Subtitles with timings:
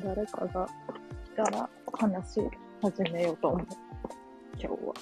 [0.00, 0.66] 誰かが
[1.22, 2.40] 来たら話し
[2.80, 3.66] 始めようと思う。
[4.58, 4.94] 今日は。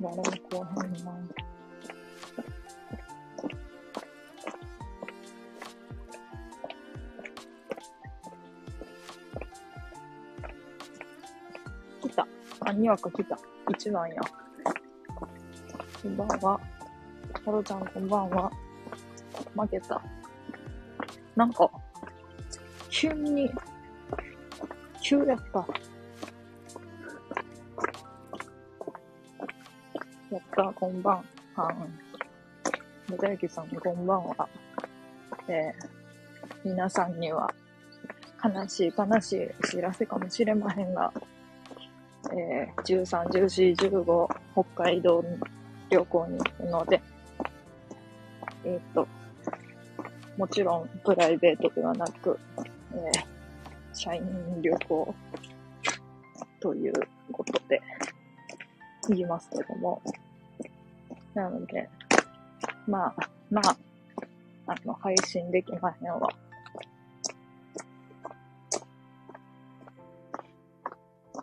[0.00, 1.12] 誰も来おへんな。
[12.00, 12.28] 来た。
[12.60, 13.36] あ、にわか来た。
[13.70, 14.22] 一番や。
[16.00, 16.71] こんばんは。
[17.44, 18.52] ハロちゃんこんばんは。
[19.56, 20.00] 負けた。
[21.34, 21.68] なんか、
[22.88, 23.50] 急に、
[25.02, 25.66] 急やった。
[30.30, 31.24] やった、こんばん
[31.56, 33.10] はん。
[33.10, 34.48] もたゆきさん、こんばんは。
[35.48, 37.52] えー、皆さんには、
[38.44, 41.12] 悲しい悲しい知らせかもしれませんが、
[42.32, 45.40] えー、13、14、15、北海道に
[45.90, 47.02] 旅行に行くので、
[48.72, 49.06] えっ、と、
[50.38, 52.38] もちろんプライベートではなく、
[52.94, 54.22] えー、社員
[54.62, 55.14] 旅行
[56.58, 56.92] という
[57.30, 57.82] ことで
[59.10, 60.00] 言いますけども、
[61.34, 61.90] なので、
[62.86, 63.14] まあ、
[63.50, 63.76] まあ、
[64.68, 66.28] あの、配信できませんわ。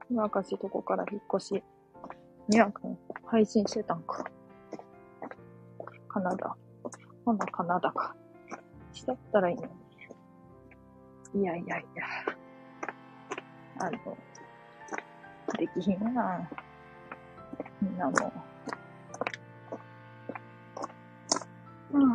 [0.09, 1.63] 明石とこから引っ越し、
[2.47, 4.25] にわくん配信してたんか。
[6.07, 6.55] カナダ。
[7.29, 8.15] ほな、カナダか。
[8.91, 9.69] しだったらいいの
[11.33, 11.41] に。
[11.41, 12.05] いやいやいや。
[13.77, 14.17] あの、
[15.57, 16.49] できひんな。
[17.81, 18.33] みんなも
[21.91, 21.99] う。
[21.99, 22.09] うん。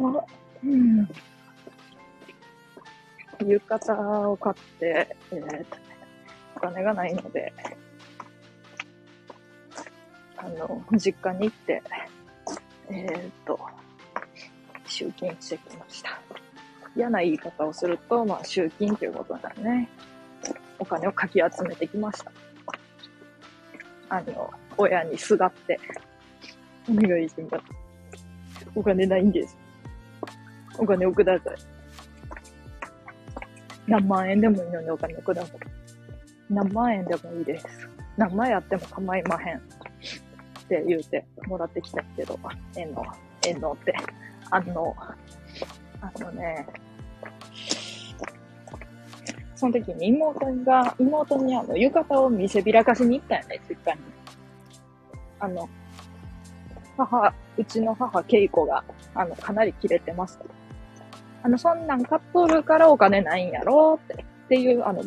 [0.00, 0.24] も
[0.64, 1.08] う、うん。
[3.46, 5.76] 浴衣を買って、えーと、
[6.56, 7.52] お金がないので、
[10.44, 11.82] あの、実家に行って、
[12.90, 13.58] えーっと、
[14.86, 16.20] 集金してきました。
[16.96, 19.88] 嫌な言い方をすると、まあ、集金ということだね。
[20.78, 22.32] お金をかき集めてきました。
[24.08, 25.78] あの、親にすがって、
[26.90, 27.64] お願いします。
[28.74, 29.56] お金ないんです。
[30.76, 31.56] お金をください。
[33.86, 35.58] 何万円でもいいのにお金をください。
[36.50, 37.66] 何万円でもいいです。
[38.16, 39.71] 何万円あっても構いまへん。
[40.64, 42.38] って言うてもらってきたけど、
[42.76, 43.04] えんの、
[43.46, 43.94] えんのって、
[44.50, 44.94] あの、
[46.00, 46.66] あのね、
[49.54, 54.00] その時に妹が、妹にあの、浴衣を見せびらかしに行ったよね、実家に。
[55.38, 55.68] あの、
[56.96, 58.84] 母、うちの母、ケイコが、
[59.14, 60.38] あの、かなりキレてます。
[61.42, 65.02] あの、そんなん買っとるからお金ないんやろって、っていう、あの、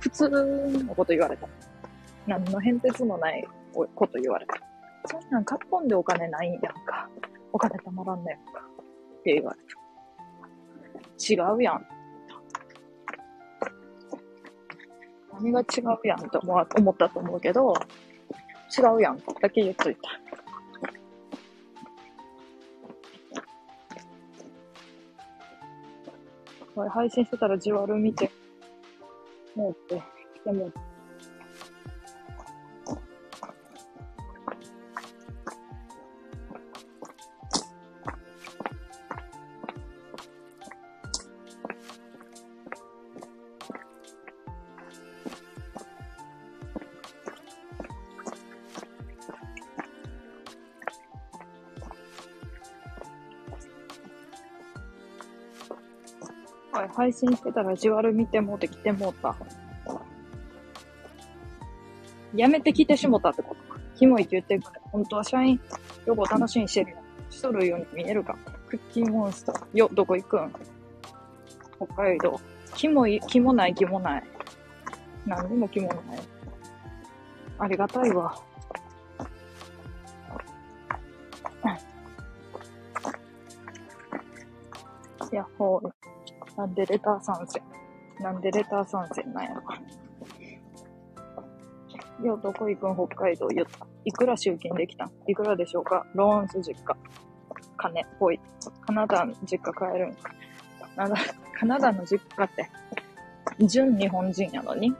[0.00, 1.46] 普通のこと言われた。
[2.26, 4.69] 何の変哲もないこと言われた。
[5.06, 7.08] そんなん買っとんでお金ないんやんか。
[7.52, 8.60] お金たまらんねんか。
[9.20, 9.80] って言われた。
[11.32, 11.86] 違うやん。
[15.32, 17.74] 何が違うやんと思思ったと思うけど、
[18.78, 20.10] 違うやんだけ言っといた。
[26.74, 28.30] これ配信してたらじわる見て、
[29.54, 30.02] もうって、
[30.34, 30.89] 来てもうは
[57.00, 59.34] 配信してたらじわる見てもうて来てもうた。
[62.34, 63.80] やめて来てしもたってことか。
[63.96, 65.58] キモいって言ってるから、本当は社員
[66.06, 66.98] 旅行楽しみしてるよ。
[67.30, 68.36] しとるように見えるか。
[68.68, 69.66] クッキーモンスター。
[69.72, 70.52] よ、どこ行くん？
[71.76, 72.38] 北海道。
[72.74, 74.24] キモい、キモない、キモない。
[75.24, 75.98] 何でもキモない。
[77.60, 78.34] ありがたいわ。
[85.32, 85.99] やっほー。
[86.60, 87.62] なんでレター参戦
[88.20, 89.80] なんでレター参戦なんやろか。
[92.22, 93.66] よ、どこ行くん北海道よ。
[94.04, 95.10] いくら集金できたん？
[95.26, 96.06] いくらでしょうか？
[96.14, 96.94] ローンス実家。
[97.78, 98.38] 金っ、ぽい。
[98.82, 100.34] カナダの実家帰るんか
[100.96, 101.16] カナダ、
[101.58, 102.70] カナダの実家って、
[103.66, 104.94] 純日本人やのに。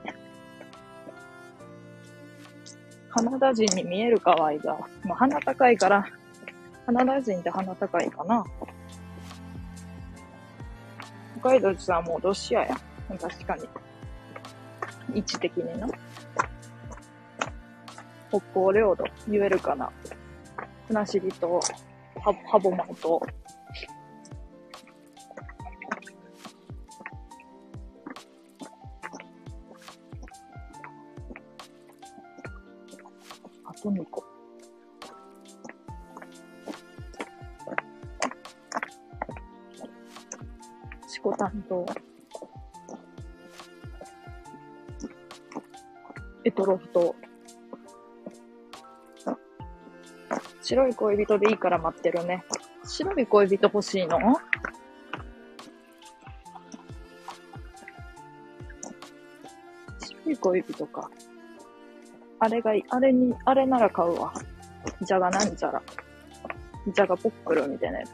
[3.11, 4.79] カナダ人に見えるかわいが。
[5.05, 6.07] まあ、鼻高いから、
[6.87, 8.47] カナダ人って鼻高いかな。
[11.41, 12.77] 北海道自体は、もうロシアや。
[13.21, 13.69] 確かに。
[15.15, 15.89] 位置的にな。
[18.29, 19.91] 北方領土、言えるかな。
[20.87, 21.61] 船尻と、
[22.23, 23.21] ハボマと、
[50.71, 52.45] 白い恋人でいいから待ってるね。
[52.85, 54.19] 白い恋人欲しいの？
[59.99, 61.11] 白い恋人か。
[62.39, 62.85] あれがいい。
[62.89, 64.33] あれに、あれなら買うわ。
[65.03, 65.83] じゃがなんちゃら。
[66.95, 68.11] じゃがポックルみたいなやつ。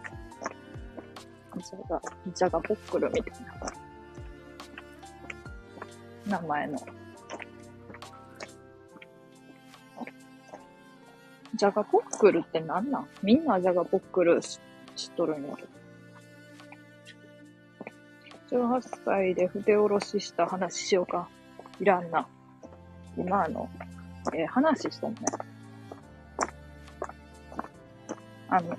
[1.70, 2.00] じゃが、
[2.34, 3.44] じゃがポックルみたい
[6.24, 6.40] な。
[6.40, 6.78] 名前の。
[11.56, 13.08] ジャガポックルってなんなん？
[13.22, 14.60] みんなジャガポックル知っ
[15.16, 15.68] とるんやけど。
[18.50, 21.28] 18歳で筆下ろしした話しようか。
[21.80, 22.28] いらんな。
[23.16, 23.68] 今あの、
[24.34, 25.20] えー、話しとんね。
[28.48, 28.76] あの、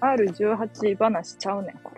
[0.00, 1.93] R18 話ちゃうねん。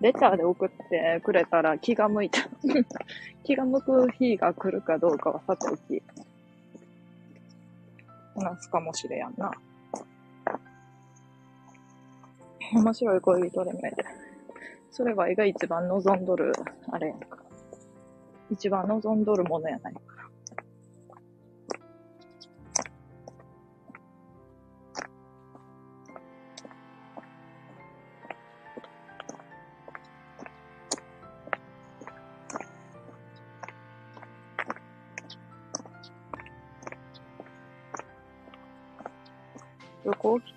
[0.00, 2.40] レターで送ってくれたら気が向いた。
[3.44, 6.02] 気が向く日が来るかどうかはさておき、
[8.34, 9.52] 話すかもしれやんな。
[12.72, 14.04] 面白い恋人で見えて。
[14.90, 16.52] それがいが一番望んどる、
[16.90, 17.38] あれやんか。
[18.50, 20.00] 一番望んどるものやないか。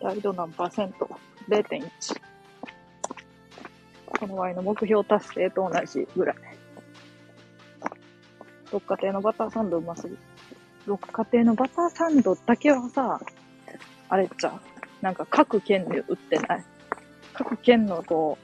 [0.03, 1.09] 旅行期待度何パーセント
[1.47, 2.21] ?0.1。
[4.19, 6.35] この場合の目標達成と同じぐらい。
[8.71, 10.17] 六花亭のバターサンドうますぎ。
[10.85, 13.21] 六花亭のバターサンドだけはさ、
[14.09, 14.59] あれっちゃ。
[15.01, 16.65] なんか各県で売ってない。
[17.33, 18.37] 各県のこ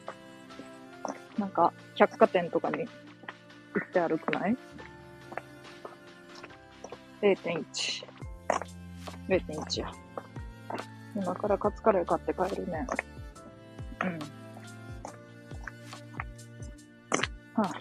[1.38, 4.58] う、なんか百貨店とかに売ってあるくない
[7.22, 8.06] ?0.1。
[9.28, 10.09] 0.1や。
[11.16, 12.88] 今からカツカレー買って帰るね。
[14.04, 14.20] うん。
[17.62, 17.72] はあ、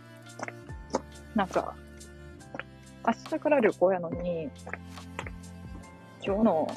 [1.35, 1.75] なんか、
[3.07, 4.51] 明日から旅行やのに、
[6.25, 6.69] 今日の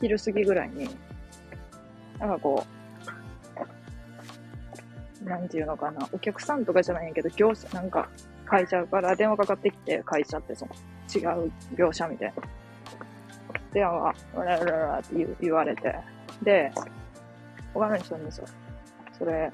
[0.00, 0.88] 昼過ぎぐらいに、
[2.18, 2.64] なんかこ
[5.24, 8.08] う、なんていうのかな、お客さんとかじゃないんやけど、業者、なんか、
[8.46, 10.74] 会社から電話かかってきて、会社ってその、
[11.14, 12.42] 違う業者みたいな。
[13.74, 15.94] 電話、わらららって言言われて、
[16.42, 16.72] で、
[17.74, 18.42] 他の人にそ
[19.18, 19.50] それ、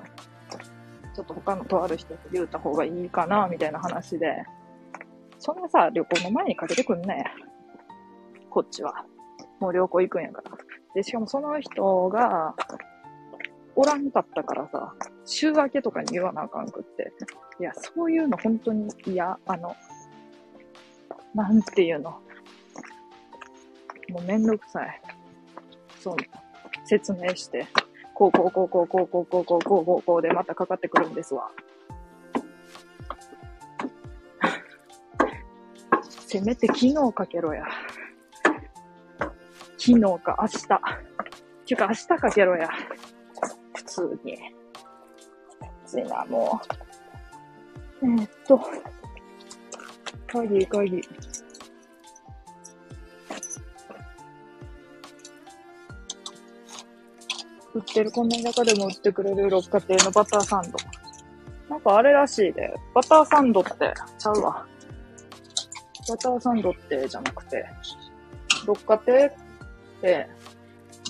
[1.15, 4.45] ちょっと他のとある人と言うた方がいいかな、みたいな話で、
[5.39, 7.25] そんなさ、旅行の前にかけてくんね
[8.51, 9.07] こっちは。
[9.59, 10.51] もう旅行行くんやから。
[10.95, 12.55] で、しかもその人が、
[13.75, 17.13] おらんかったからさ、週明けとかに言わなあかんくって。
[17.59, 19.39] いや、そういうの本当に嫌。
[19.47, 19.75] あの、
[21.35, 22.21] なんていうの。
[24.11, 25.01] もうめんどくさい。
[26.01, 26.17] そう、
[26.85, 27.67] 説明して、
[28.15, 31.51] こうこうこうこうこうこうこうこうこうこうこうでまたかかってくるんですわ。
[36.31, 37.65] せめて昨日かけろや。
[39.79, 40.67] 昨日か明日。
[41.67, 42.69] ていうか明日かけろや。
[43.75, 44.37] 普通に。
[44.37, 44.41] き
[45.87, 46.61] ついな、も
[48.03, 48.07] う。
[48.07, 48.61] えー、っと。
[50.29, 51.03] 会議、会議。
[57.75, 60.79] 売ってる、この中でも売ってくれる六花亭のバターサンド。
[61.69, 64.67] なんかあれらしいで、バターサンドって、ちゃうわ。
[66.09, 67.65] バターサンドってじゃなくて、
[68.67, 70.29] 六花亭って、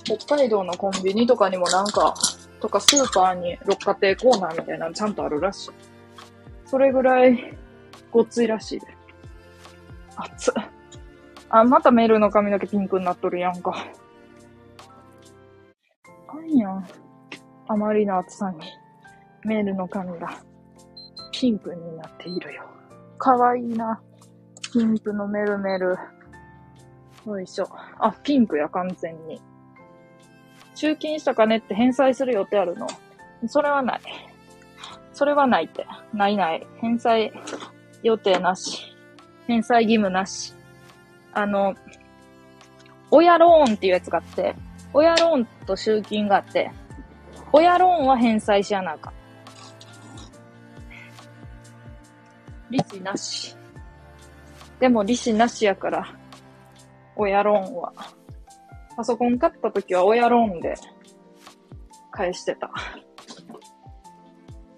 [0.04, 2.14] 北海道のコンビニとかにもなんか、
[2.60, 5.70] とかスーパーに六花亭コーナーみたいなのちゃんとあるらしい。
[6.66, 7.56] それぐらい、
[8.10, 8.86] ごっついらしいで。
[10.16, 10.54] 熱っ。
[11.48, 13.86] あ、またメールの髪の毛ピンクになっとるやんか。
[16.50, 16.86] かんやん。
[17.68, 18.58] あまりの暑さに、
[19.44, 20.42] メールの紙が
[21.32, 22.64] ピンクになっているよ。
[23.18, 24.00] かわいいな。
[24.72, 25.96] ピンクのメルメル。
[27.26, 27.68] よいしょ。
[27.98, 29.40] あ、ピンクや、完全に。
[30.74, 32.86] 集金した金って返済する予定あるの？
[33.46, 34.00] それはない。
[35.12, 35.86] それはないって。
[36.14, 36.66] ないない。
[36.80, 37.32] 返済
[38.02, 38.96] 予定なし。
[39.46, 40.54] 返済義務なし。
[41.32, 41.74] あの、
[43.10, 44.54] 親ローンっていうやつがあって、
[44.92, 46.70] 親ローンと集金があって、
[47.52, 49.12] 親ローンは返済しやなあかん。
[52.70, 53.56] 利子なし。
[54.78, 56.06] でも利子なしやから、
[57.16, 57.92] 親ローンは。
[58.96, 60.74] パソコン買った時は親ローンで
[62.10, 62.70] 返してた。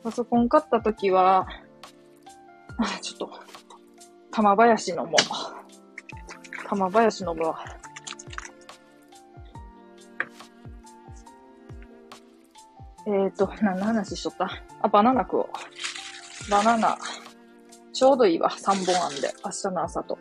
[0.02, 1.46] パソコン買った時は、
[2.78, 3.30] あ、ちょっと、
[4.30, 5.16] 玉林飲も。
[6.68, 7.64] 玉林飲むわ。
[13.06, 15.46] えっ、ー、と、何の話しとったあ、バナナ食おう。
[16.50, 16.96] バナナ。
[17.92, 18.50] ちょうどいいわ。
[18.50, 19.32] 3本あんで。
[19.44, 20.18] 明日の朝と、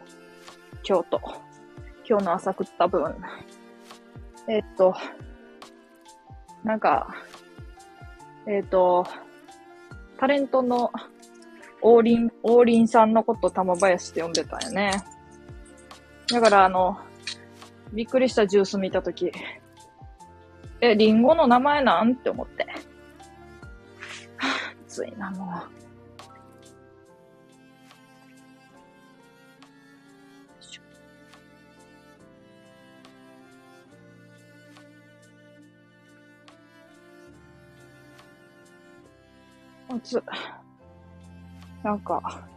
[0.87, 1.21] 今日と。
[2.07, 3.15] 今日の朝食った分。
[4.47, 4.95] えっ、ー、と、
[6.63, 7.15] なんか、
[8.47, 9.05] えっ、ー、と、
[10.17, 10.91] タレントの
[11.81, 15.03] 王林、王林さんのこと玉林って呼んでたよね。
[16.31, 16.97] だからあの、
[17.93, 19.31] びっくりしたジュース見たとき、
[20.81, 22.65] え、リンゴの名前なんって思って。
[24.37, 25.81] はぁ、ついな、もう。
[39.95, 40.23] 暑
[41.83, 42.47] なんか、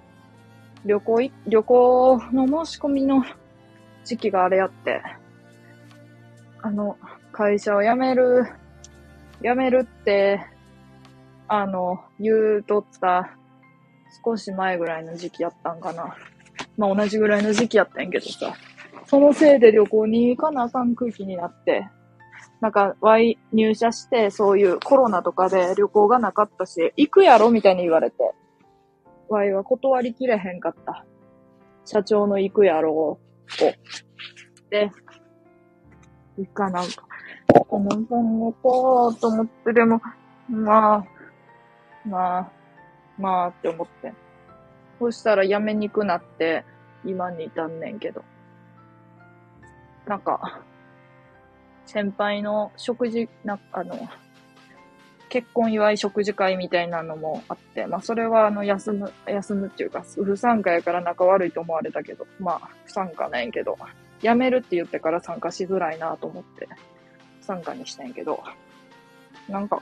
[0.84, 3.22] 旅行い、旅行の申し込みの
[4.04, 5.02] 時期があれやって、
[6.62, 6.96] あの、
[7.36, 8.46] 会社を辞める、
[9.42, 10.40] 辞めるって、
[11.48, 13.36] あの、言うとった
[14.24, 16.16] 少し前ぐらいの時期やったんかな。
[16.76, 18.54] まあ同じぐらいの時期やったんやけどさ、
[19.06, 21.88] そのせいで旅行に行かなあかん空気になって、
[22.60, 28.16] なんか、Y 入社して、そういうコロナとかで旅行がなかったし、行くやろみたいに言われて。
[29.28, 31.04] Y は断りきれへんかった。
[31.84, 33.18] 社長の行くやろを。
[34.70, 34.92] で、
[36.38, 37.13] 行かなんか。
[37.60, 40.00] この本をこうと思って、でも、
[40.48, 41.04] まあ、
[42.06, 42.50] まあ、
[43.18, 44.12] まあって思って。
[44.98, 46.64] そしたら辞めにくなって、
[47.04, 48.24] 今に至んねんけど。
[50.06, 50.60] なんか、
[51.86, 54.08] 先輩の食事、な、あの、
[55.28, 63.76] 結婚祝い食事会みたいなのもあって、まあそれはあの休む、休むっていうか、不参加やから仲悪いと思われたけど、まあ不参加ないけど、
[64.20, 66.68] 辞めるって言ってから参加しづらいなと思って、
[67.46, 68.42] 参加にしたんやけど、
[69.48, 69.80] なんか、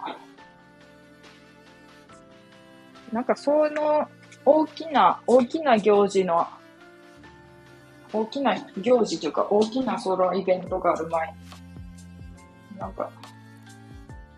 [3.12, 4.08] なんかその
[4.44, 6.46] 大きな、大きな行事の、
[8.12, 11.34] 大きな行事というか大きなそのイベントがある前
[12.78, 13.10] なんか、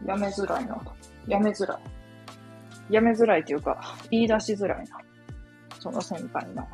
[0.04, 0.92] やめづらいなと。
[1.26, 1.78] やめづらい。
[2.92, 4.98] やめづらいというか、言い出しづらいな。
[5.80, 6.68] その先輩の。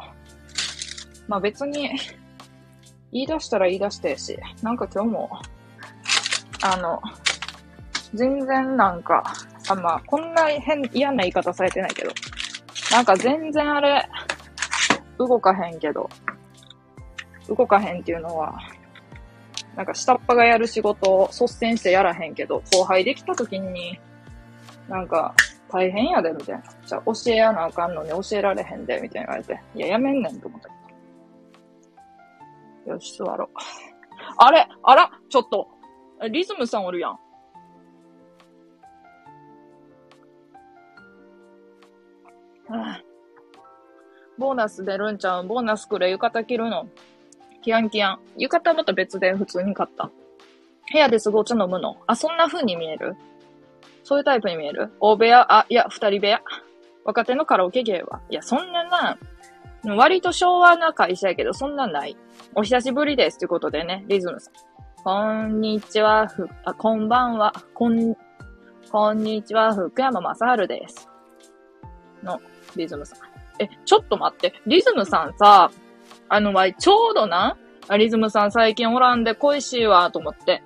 [1.28, 1.90] まあ別に、
[3.12, 5.30] 言い出したら言い出してし、なんか今日も、
[6.62, 7.00] あの、
[8.14, 9.24] 全然なんか、
[9.68, 12.10] あ、まあ、こんな変、嫌な言い方されてないけど、
[12.90, 14.08] なんか全然あれ、
[15.18, 16.08] 動かへんけど、
[17.48, 18.54] 動かへんっていうのは、
[19.76, 23.98] なんか下っ端がやる仕事を率先してやらへんけど、後輩できた時に、
[24.88, 25.34] なんか、
[25.70, 26.62] 大変やで、みたいな。
[26.84, 29.60] じゃあ教えやなあかんのに教えられへんで、みたいな言われて。
[29.74, 30.74] いや、やめんねんと思ったけ
[32.86, 32.94] ど。
[32.94, 33.48] よし、座ろう。
[34.36, 35.68] あれあらちょっと。
[36.28, 37.18] リズムさんおるやん。
[44.38, 45.46] ボーナス出るんちゃう？
[45.46, 46.88] ボーナスくれ浴衣着るの？
[47.62, 48.20] キヤンキヤン。
[48.36, 50.10] 浴衣はまた別で普通に買った。
[50.92, 51.96] 部屋ですぐお茶飲むの？
[52.06, 53.16] あ、そんな風に見える？
[54.02, 54.92] そういうタイプに見える？
[55.00, 56.42] 大部屋、あ、いや、二人部屋。
[57.04, 58.20] 若手のカラオケ芸は。
[58.30, 59.18] いや、そんなな、
[59.96, 62.16] 割と昭和な会社やけど、そんなない。
[62.54, 63.38] お久しぶりです。
[63.38, 64.54] ということでね、リズムさん。
[65.02, 68.14] こんにちは、ふ、あ、こんばんは、こん、
[68.92, 71.08] こんにちは、福山雅治です。
[72.22, 72.38] の、
[72.76, 73.18] リズムさん。
[73.62, 74.52] え、ちょっと待って。
[74.66, 75.70] リズムさんさ、
[76.28, 77.56] あの、ちょうどな、
[77.96, 80.62] リズムさん最近おらんで恋しいわ、と思って。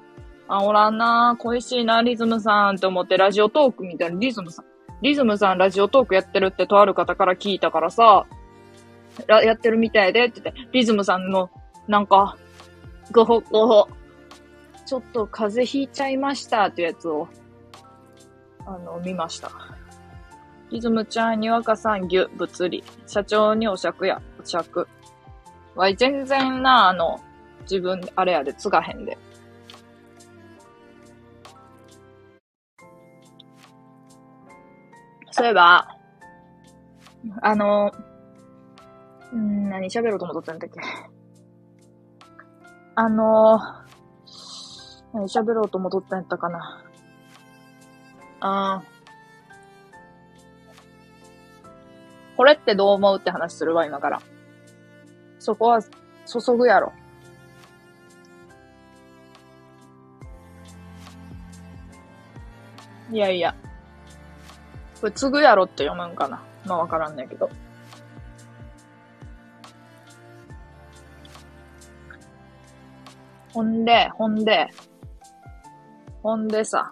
[0.49, 4.65] あ、おらんな、恋しいな、リズムさん、と思ってラジオトークみたいな、リズムさん。
[5.01, 8.27] リズムさんラジオトークやってるってとある方から聞いたからさ、
[9.29, 11.51] やってるみたいでって言って、リズムさんの、
[11.87, 12.37] なんか、
[13.13, 13.89] ごほごほ、
[14.87, 17.29] ちょっと風邪ひいちゃいましたってやつを、
[18.67, 19.51] あの、見ました。
[20.71, 22.85] リズムちゃんに若さん牛、物理。
[23.07, 24.89] 社長にお酌や、お酌。
[25.75, 27.21] わい、全然な、あの、
[27.63, 29.17] 自分、あれやで、継がへんで。
[35.31, 35.89] そういえば、
[37.43, 37.91] あの、
[39.35, 40.81] ん、何喋ろうと思ったんだっけ。
[42.95, 43.59] あの、
[45.15, 46.85] 何喋ろうと思ったんやったかな。
[48.41, 48.95] あー。
[52.37, 54.21] これってどう思うって話するわ、今から。
[55.39, 56.93] そこは、注ぐやろ。
[63.13, 63.55] いやいや。
[65.01, 66.43] これ、継ぐやろって読むんかな。
[66.67, 67.49] まあ、わからんねんけど。
[73.53, 74.69] ほんで、ほんで、
[76.25, 76.91] ほんでさ、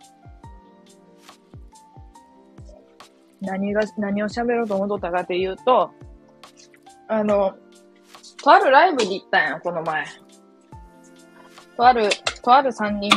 [3.41, 5.91] 何が、何を喋ろうと思っとったかっていうと、
[7.09, 7.57] あの、
[8.45, 10.05] とあるライブに行ったんや、この前。
[11.79, 12.11] とある、
[12.43, 13.11] とある三人、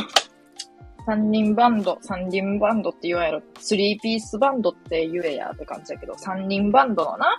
[1.04, 7.38] 三人バンド、三人バンドって言われる、スリーピースバンドって言えやって感じだけど、三人バンドのな、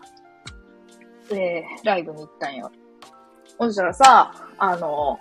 [1.31, 2.72] えー、ライブに行ったんよ。
[3.60, 5.17] そしたらさ、あの、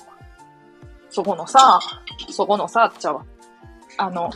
[1.08, 1.80] そこのさ、
[2.28, 3.20] そこのさ、ちゃう
[3.98, 4.30] あの、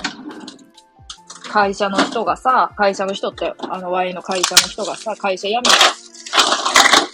[1.51, 5.71] 会社の人がさ、会社の人って、あの、Y の会社の人がさ、会社辞めた、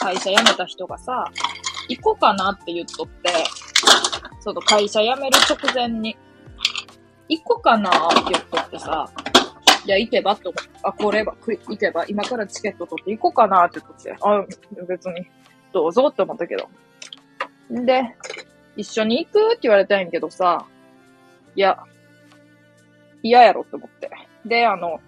[0.05, 1.31] 会社辞めた人がさ、
[1.89, 3.31] 行こうかなって言っとって、
[4.41, 6.17] その会社辞める直前に、
[7.29, 9.11] 行こうかなって言っとってさ、
[9.85, 14.45] いや、行けばって思って、あ、これば、行けば、今からチケット取って行こうかなって言っとって、あ、
[14.87, 15.29] 別に、
[15.73, 16.69] どうぞって思ったけど。
[17.73, 18.17] んで、
[18.77, 20.67] 一緒に行くって言われたんやけどさ、
[21.55, 21.79] いや、
[23.23, 24.11] 嫌やろって思って。
[24.45, 25.01] で、あの、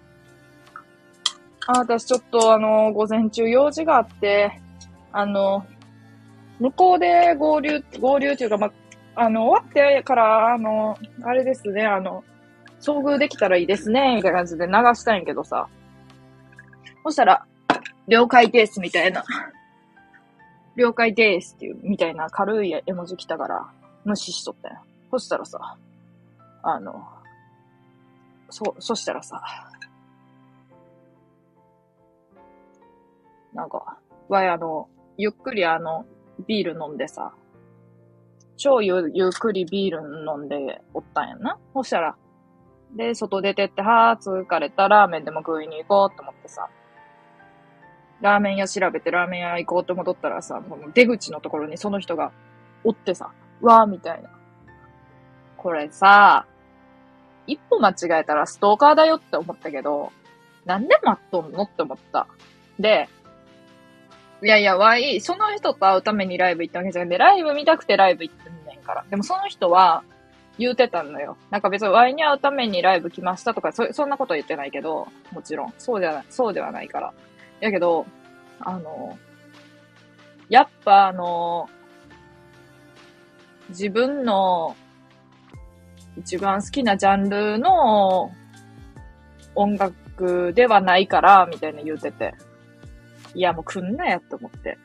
[1.67, 4.59] あ、私ちょっとあの、午前中用事があって、
[5.11, 5.65] あの、
[6.59, 8.71] 向こうで合流、合流っていうか、ま、
[9.15, 12.23] あの、終わってから、あの、あれですね、あの、
[12.81, 15.67] 遭遇できたらいいですね、みたいな感じで流したいんやけどさ。
[17.03, 17.45] そしたら、
[18.07, 19.23] 了解です、みたいな。
[20.75, 23.67] 了解ですっていう、みたいな軽い絵文字来たから、
[24.05, 24.75] 無視しとったよ。
[25.11, 25.75] そしたらさ、
[26.63, 27.05] あの、
[28.49, 29.41] そ、そしたらさ、
[33.53, 36.05] なんか、わいあの、ゆっくりあの、
[36.47, 37.33] ビール飲んでさ、
[38.57, 41.57] 超ゆゆっくりビール飲んでおったんやな。
[41.73, 42.15] そしたら、
[42.95, 46.69] で、外出てって、はー疲れたラーメンでも食いに行こうと思ってさ、
[48.21, 52.31] ラーメン屋調べてラーメン屋行こうと思っとったらさ、この出口のところにその人が
[52.83, 53.31] おってさ、
[53.61, 54.29] わーみたいな。
[55.55, 56.45] これさ、
[57.51, 60.11] 一歩間違えたらストーカーだよって思ったけど、
[60.65, 62.27] なんで待っとんのって思った。
[62.79, 63.09] で、
[64.41, 69.05] いやいや、わい、その人と会うためにライブ行ったわけじゃなくて、ライブ見たくてライブ行ってんねんから。
[69.09, 70.03] でもその人は、
[70.59, 71.37] 言うてたのよ。
[71.51, 75.73] なんか別にワイに会うためにライブ来ましたとか、そ、そんなこと言ってないけど、もちろん。
[75.77, 77.13] そうではない、そうではないから。
[77.61, 78.05] やけど、
[78.59, 79.17] あの、
[80.49, 81.69] やっぱあの、
[83.69, 84.75] 自分の
[86.17, 88.31] 一番好きなジャンルの
[89.55, 92.35] 音楽ではないから、みたいな言うてて。
[93.33, 94.77] いや、もう来んなやって思って。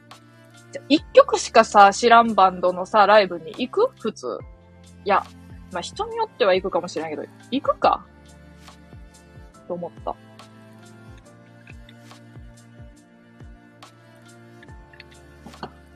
[0.72, 3.90] じゃ、一曲しかさ、知らんバンドのさ、ライブに行く？
[4.00, 4.38] 普通。
[5.04, 5.24] いや、
[5.72, 8.06] まあ、人によっては行くかもしれないけど、行くか？
[9.66, 10.14] と思った。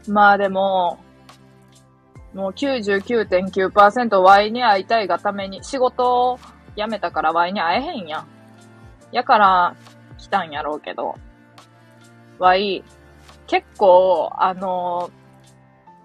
[0.08, 0.98] まあでも、
[2.38, 6.38] もう99.9% Y に会いたいがために、仕事を
[6.76, 8.28] 辞めたから Y に会えへんやん。
[9.10, 9.76] やから
[10.18, 11.16] 来たんやろうけど、
[12.38, 12.84] Y、
[13.48, 15.10] 結構、あの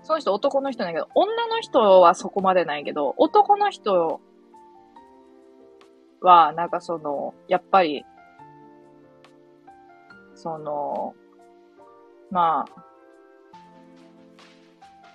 [0.01, 4.19] その人男の人だけど、女の人はそこまでないけど、男の人
[6.19, 8.03] は、なんかその、やっぱり、
[10.33, 11.13] その、
[12.31, 12.83] まあ、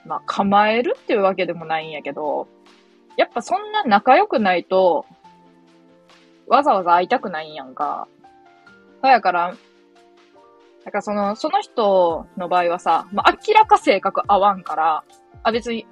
[0.08, 2.48] まあ、構えるっていうわけでもないんやけど、
[3.16, 5.04] やっぱそんな仲良くないと、
[6.46, 8.08] わざわざ会いたくないんやんか。
[9.02, 9.54] だやから、
[10.84, 15.04] だからその、その人の場合はさ、まあ、明らか性格合わんから、
[15.42, 15.86] あ、別に、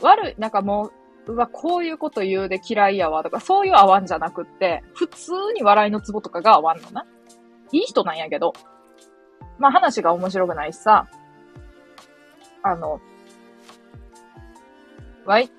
[0.00, 0.90] 悪い、なんかも
[1.26, 7.04] う、うわ、こういうこと言うで嫌いやわとか、そういう合わんじゃなくって、普通に笑いのツボとかが合わんのな。
[7.70, 8.54] いい人なんやけど。
[9.58, 11.06] まあ話が面白くないしさ、
[12.62, 13.00] あの、
[15.28, 15.50] ワイ、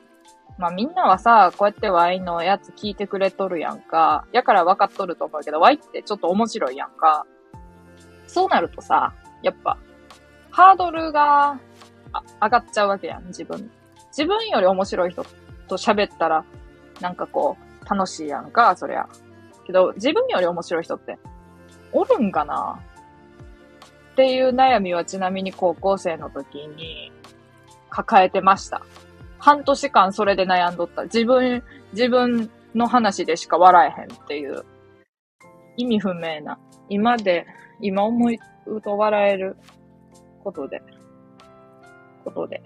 [0.58, 4.26] まあみんなはさ、こうやってワイのやつ聞いてくれとるやんか。
[4.32, 7.26] やから分かっとると思うけど、ワイってちょっと面白いやんか。
[8.28, 9.78] そうなるとさ、やっぱ、
[10.50, 11.60] ハードルが
[12.42, 13.72] 上がっちゃうわけやん、自分。
[14.08, 15.24] 自分より面白い人
[15.68, 16.44] と喋ったら、
[17.00, 19.08] なんかこう、楽しいやんか、そりゃ。
[19.68, 21.20] けど、自分より面白い人って、
[21.92, 22.80] おるんかな？
[24.12, 27.10] っっていう悩みはちなみに高校生の時に
[27.90, 28.82] 抱えてました。
[29.40, 31.04] 半年間それで悩んどった。
[31.04, 34.66] 自分、自分の話でしか笑えへんっていう
[35.78, 36.60] 意味不明な。
[36.90, 37.48] 今で、
[37.82, 39.56] 今思いうと笑える
[40.44, 40.82] ことで、
[42.24, 42.62] ことで、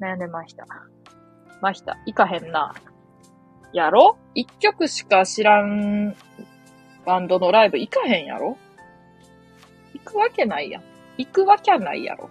[0.00, 0.66] 悩んでました。
[1.60, 1.96] ました。
[2.06, 2.74] いかへんな。
[3.72, 4.18] やろ？
[4.34, 6.14] 一曲しか知らん
[7.06, 8.58] バンドのライブ行かへんやろ？
[9.94, 10.82] 行くわけないやん。
[11.16, 12.28] 行くわけないやろ。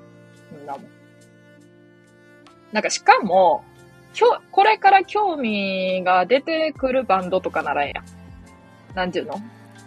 [0.49, 0.90] そんなもん。
[2.71, 3.63] なんかしかも、
[4.13, 8.03] きょ、これから興味が出てくるバンドとかならええや。
[8.93, 9.35] なんていうの？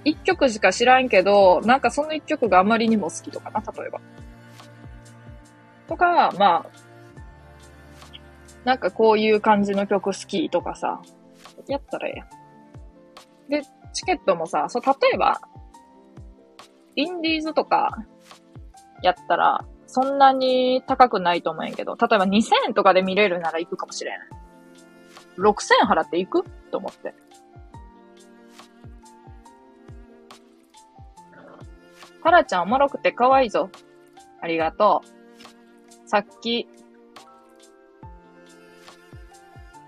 [0.05, 4.01] 一曲しか知らんけど、なんかその一曲があまりにも好きとかな、例えば。
[5.89, 6.67] とか、まあ、
[8.65, 11.03] なんかこういう感じの曲好きとかさ、
[11.69, 13.63] やったらええやん。
[13.63, 15.41] で、チケットもさ、そう、例えば、
[16.97, 17.99] インディーズとか、
[19.03, 24.19] やったら、そんなに高くないと思うんやけど、例えば2000円とかで見れるなら行くかもしれん。
[25.41, 26.51] 6000円払って行く？
[26.73, 27.15] と思って。
[32.25, 33.71] タラちゃんおもろくて可愛いぞ。
[34.41, 36.09] ありがとう。
[36.09, 36.67] さっき、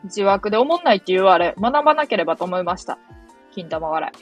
[0.04, 3.00] 自枠でおもんないって言われ、学ばなければと思いました。
[3.50, 4.12] 金玉笑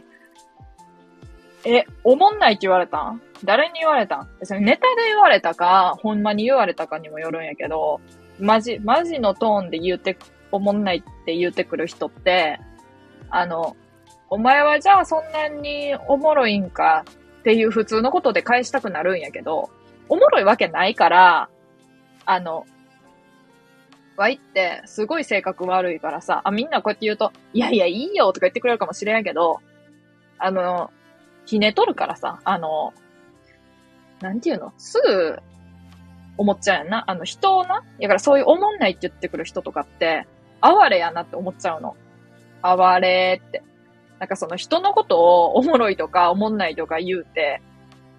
[1.66, 1.68] い。
[1.68, 3.20] え、おもんないって言われたん？
[3.44, 4.28] 誰に言われたん？
[4.42, 8.00] それネタで言われたか、ほんまに言われたかにもよるんやけど、
[8.40, 10.16] マジ、マジのトーンで言うて、
[10.50, 12.60] おもんないって言うてくる人って、
[13.30, 13.76] あの、
[14.30, 17.04] お前はじゃあそんなにおもろいんか
[17.40, 19.70] っていう普通のことで返したくなるんやけど、
[20.08, 21.48] おもろいわけないから、
[22.24, 22.66] あの、
[24.16, 29.60] わいってすごい性格悪いからさ、あ、みんなこうやって言うと、いやいや、いいよとか言ってくれるかもしれんやけど、
[30.38, 30.90] あの、
[31.46, 32.94] ひねとるからさ、あの、
[34.20, 34.72] なんていうの？
[34.78, 35.38] すぐ
[36.36, 37.04] 思っちゃうやんな。
[37.06, 40.26] あの、人をな、だからそういう思んないって言ってくる人とかって、
[40.60, 41.96] 哀れやなって思っちゃうの。
[42.62, 43.62] 哀れって。
[44.18, 47.60] なんかその人のことをおもろいとか思んないとか言うて、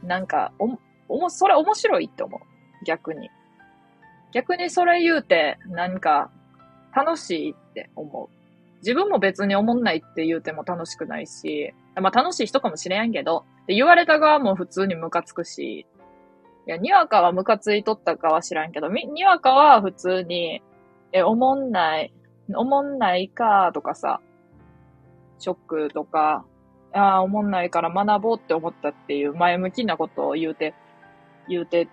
[0.04, 0.78] なんか、お、
[1.08, 2.40] おも、それ面白いって思う。
[2.86, 3.30] 逆に。
[4.34, 6.30] 逆にそれ言うて、なんか、
[6.94, 8.30] 楽しいって思う。
[8.80, 15.86] 自分も別に思んないって言うても楽しくないし、まあ楽しい人かもしれんけど、で言われた側も普通にムカつくし、
[16.68, 20.64] いや、にわかはムカついとったかは知らんけど、にわかは普通に、
[21.12, 22.14] え、思んない、
[22.54, 24.20] 思んないかとかさ、
[25.38, 26.46] ショックとか、
[26.92, 30.74] ああ、思んないから学ぼうって思ったっていう前向きなことを言うて、
[31.48, 31.88] 言うて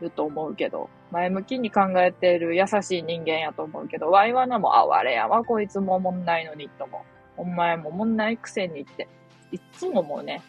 [0.00, 7.04] ると思うけど、前向きに考えてる優しい人間やと思うけど、ワイワナも、あ、われやわ、こいつもおもんないのに、とも。
[7.38, 9.08] お前もおもんないくせにって。
[9.52, 10.42] いつももうね。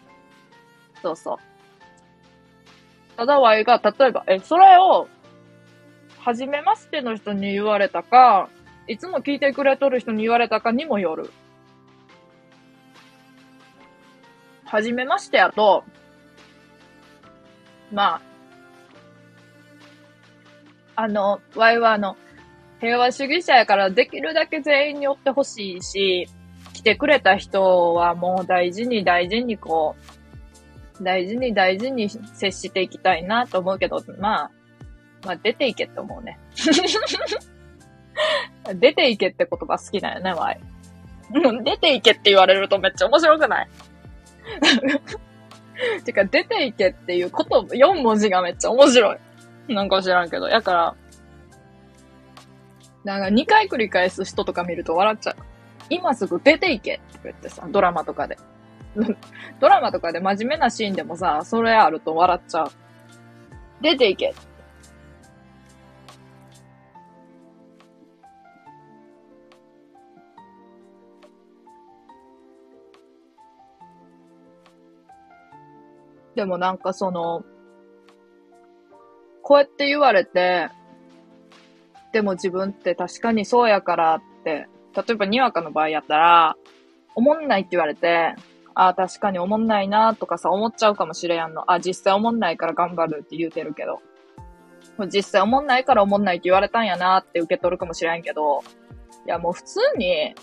[1.01, 1.37] そうそう。
[3.15, 5.07] ただワイが、例えば、え、それを、
[6.19, 8.49] はじめましての人に言われたか、
[8.87, 11.31] いつも聞いてくれとる人に言われたかにもよる。
[14.65, 15.83] はじめましてやと、
[17.91, 18.21] ま
[20.95, 22.17] あ、あの、ワイはあの、
[22.79, 26.27] 平和主義者やからできるだけ全員に寄ってほしいし、
[26.79, 29.97] 来てくれた人はもう大事に大事にこ
[30.99, 34.51] う、大事に大事に接していきたいなと思うけど、まあ、
[35.25, 36.39] まあ出ていけって思うね。
[38.75, 40.61] 出ていけって言葉好きだよね、ワイ。
[41.65, 43.67] 出ていけって言われるとめっちゃ面白くない？
[46.05, 49.17] てか、出ていけっていうこと、4文字がめっちゃ面白
[49.67, 49.73] い。
[49.73, 50.47] なんか知らんけど。
[50.47, 50.95] やから、
[53.03, 55.35] なんか2回繰り返す人とか見ると笑っちゃう。
[55.89, 58.37] 今すぐ出ていけって言ってさ、ドラマとかで。
[59.59, 62.71] ドラマとかで真面目なシーンでもさ、それあると笑っちゃう。
[63.81, 64.33] 出ていけ。
[76.35, 77.43] でもなんかその、
[79.41, 80.69] こうやって言われて、
[82.13, 86.57] でも自分って確かにそうやからって、例えばにわかの場合やったら、
[87.15, 88.35] 思んないって言われて、
[88.73, 91.71] ああ、確かに思んないなとかさ、思っちゃうかもしれやんの。
[91.71, 94.01] あ、実際思んないから頑張るって言うてるけど。
[95.07, 98.61] 実際思んないから思んないって言われたんやなって受け取るかもしれんけど、
[99.25, 100.35] いやもう普通に、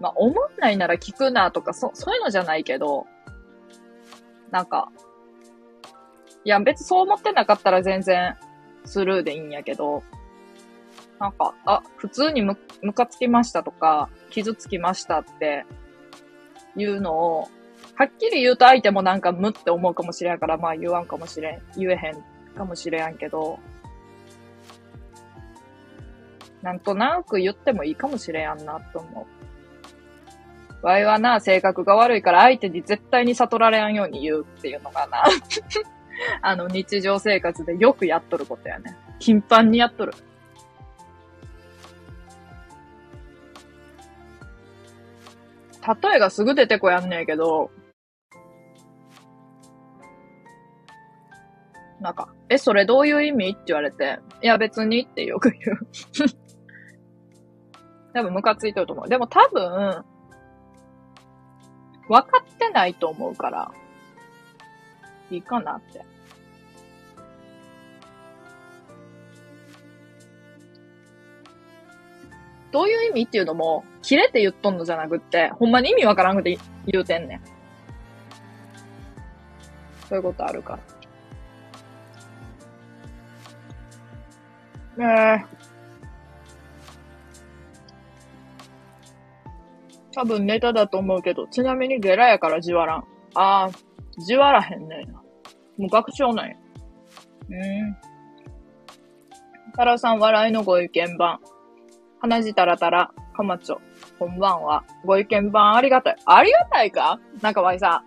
[0.00, 3.06] まあ思んないなら聞くなとか、そ、そういうのじゃないけど、
[4.50, 4.90] なんか、
[6.44, 8.36] いや、別にそう思ってなかったら全然
[8.84, 10.02] スルーでいいんやけど、
[11.20, 15.64] なんか、あ、普通にむ、ムカつきましたとか、傷つきましたって
[16.76, 17.48] いうのを
[18.00, 22.24] はっきり言うと相手もなんか無って思うかもしれんから、まあ言わんかもしれん、言えへん
[22.56, 23.58] かもしれんけど、
[26.62, 29.26] なんとなく言ってもいいかもしれんやんなと思
[30.82, 30.86] う。
[30.86, 35.24] わいはな、性格が悪いから相手に絶対に悟られんように言うっていうのがな、
[36.40, 38.96] あの日常生活でよくやっとることやね。
[39.18, 40.14] 頻繁にやっとる。
[45.86, 47.70] 例えがすぐ出てこやんねえけど、
[52.00, 53.50] なんか、え、それどういう意味？
[53.50, 55.78] って言われて、いや別にってよく言う。
[58.14, 59.08] 多分ムカついてると思う。
[59.08, 60.04] でも多分、
[62.08, 63.70] 分かってないと思うから、
[65.30, 66.04] いいかなって。
[72.72, 77.40] どういう意味っていうのも、切れて言っとんのじゃなくって、ほんまに意味わからんくて言うてんねん。
[80.08, 80.78] そういうことあるか
[84.98, 85.36] ら。
[85.36, 85.60] ねえ。
[90.12, 93.04] 多分ネタだと思うけど、ちなみにゲラやからじわらん。
[93.34, 93.70] ああ、
[94.26, 96.56] じわらへんねんもう学長なんや。
[97.48, 97.96] うん。
[99.74, 101.40] タラさん笑いのご意見番。
[102.20, 103.80] 鼻血たらたら、かまちょ。
[104.18, 104.84] こんばんは。
[105.06, 106.16] ご意見番ありがたい。
[106.26, 107.18] ありがたいか？
[107.40, 108.04] なんかわいさ、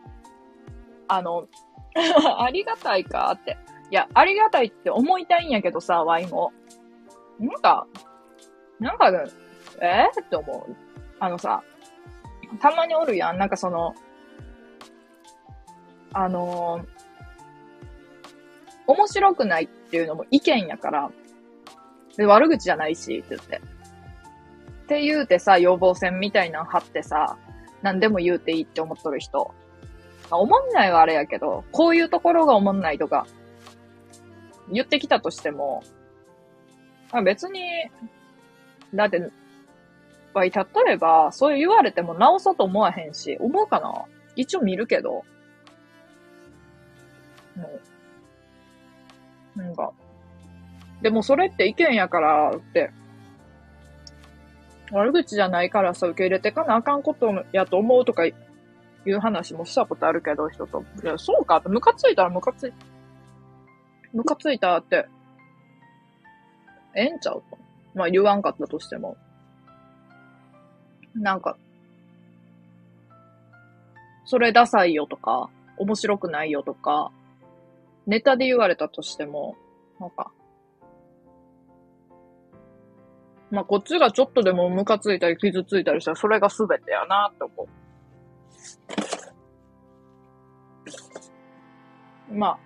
[1.07, 1.47] あの、
[2.37, 3.57] ありがたいかって。
[3.89, 6.53] いや、ありがたいって思いたいんやけどさ、ワイも。
[7.39, 7.87] なんか、
[8.79, 9.09] なんか、
[9.81, 10.09] え？
[10.15, 10.75] ー、って思う。
[11.19, 11.63] あのさ、
[12.61, 13.39] たまにおるやん。
[13.39, 13.95] なんかその、
[16.13, 16.85] あのー、
[18.85, 21.09] 面白くないっていうのも意見やから、
[22.15, 23.72] で、悪口じゃないし、って言って。
[24.93, 27.37] って言うてさ、予防線みたいなの貼ってさ、
[27.81, 29.51] 何でも言うていいって思っとる人。
[30.29, 33.25] あ、思んないはあれやけど、こういうところが思んないとか、
[34.71, 35.83] 言ってきたとしても、
[37.11, 37.61] あ別に、
[38.93, 39.31] だって、
[40.33, 45.23] ぱい、例えば、そう言われても直そうと思わへんし、思うかな一応見るけど。
[47.55, 47.79] も
[49.55, 49.59] う。
[49.59, 49.91] なんか。
[51.01, 52.91] でもそれって意見やからって、
[54.93, 58.33] 悪口じゃないからさ、受け入れてかなあかんことやと思うとかい
[59.07, 60.83] う話もしたことあるけど、人と。
[61.03, 62.73] いや、そうかって、ムカついたらムカつい、
[64.13, 65.07] ムカついたって、
[66.95, 67.57] ええんちゃうと。
[67.95, 69.17] まあ言わんかったとしても。
[71.15, 71.57] なんか、
[74.25, 77.11] それダサいよとか、面白くないよとか、
[78.05, 79.55] ネタで言われたとしても、
[79.99, 80.31] なんか、
[83.53, 87.67] まあ、こっちがちょっとでもムカついたり傷ついたりしたら、それが全てやなって思
[92.31, 92.35] う。
[92.35, 92.57] まあ、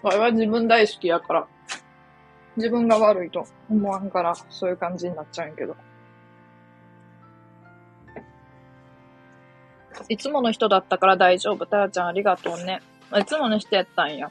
[0.00, 1.48] それは自分大好きやから、
[2.56, 5.74] 自分が悪いと思わんから、そういう感じになっちゃうんやけど。
[10.08, 11.66] いつもの人だったから大丈夫。
[11.66, 12.80] たらちゃんありがとうね。
[13.18, 14.30] いつもの人やったんや。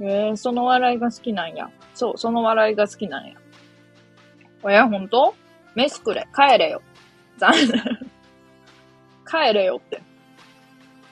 [0.00, 1.70] へえその笑いが好きなんや。
[1.94, 3.36] そう、その笑いが好きなんや。
[4.70, 5.34] え、ほんと
[5.74, 6.26] 飯くれ。
[6.34, 6.82] 帰れよ。
[7.38, 7.82] 残念。
[9.26, 10.02] 帰れよって。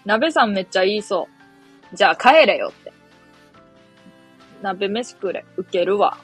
[0.05, 1.29] 鍋さんめっちゃ言いそ
[1.93, 1.97] う。
[1.97, 2.93] じゃあ帰れよって。
[4.63, 5.45] 鍋飯くれ。
[5.57, 6.19] 受けるわ。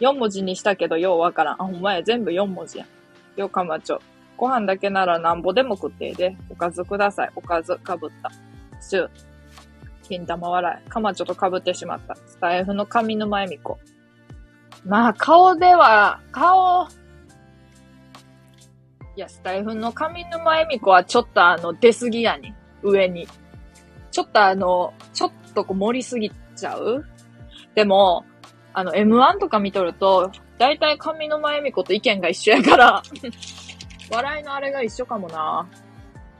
[0.00, 1.54] 4文字にしたけどようわからん。
[1.54, 2.02] あ、ほんまや。
[2.02, 2.88] 全部4文字やん。
[3.36, 4.00] よかまちょ。
[4.36, 6.36] ご飯だけならなんぼでも食ってえで。
[6.50, 7.30] おかずください。
[7.34, 8.30] おかずかぶった。
[8.80, 9.10] シュー。
[10.02, 10.90] 金玉笑い。
[10.90, 12.14] かまちょとかぶってしまった。
[12.14, 13.78] スタイフの上沼恵美子。
[14.84, 16.88] まあ、顔では、顔、
[19.16, 22.54] いや、スタイフの上沼恵美子はちょっとあの、出すぎやに。
[22.82, 23.26] 上に。
[24.12, 27.04] ちょっとあの、ちょっとこう盛りすぎちゃう？
[27.74, 28.24] でも、
[28.74, 33.02] あの、M1 とか見とると、だいたい上沼恵美子と意見が一緒やから
[34.10, 35.66] 笑いのあれが一緒かもな。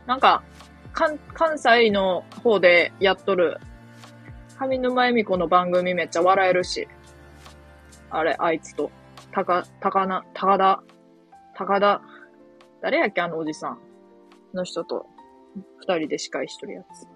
[0.06, 0.44] なんか、
[0.92, 3.58] 関、関西の方でやっとる、
[4.56, 6.86] 上沼恵美子の番組めっちゃ笑えるし。
[8.10, 8.90] あれ、あいつと。
[9.32, 10.82] たか、たかな、高田、
[11.54, 12.00] 高田、
[12.80, 13.78] 誰やっけあのおじさん。
[14.54, 15.06] の人と、
[15.80, 17.06] 二人で司会しとるやつ。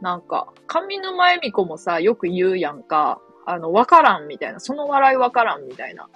[0.00, 3.20] なんか、上沼恵美子もさ、よく言うやんか。
[3.46, 4.60] あの、わからんみたいな。
[4.60, 6.08] その笑いわからんみたいな。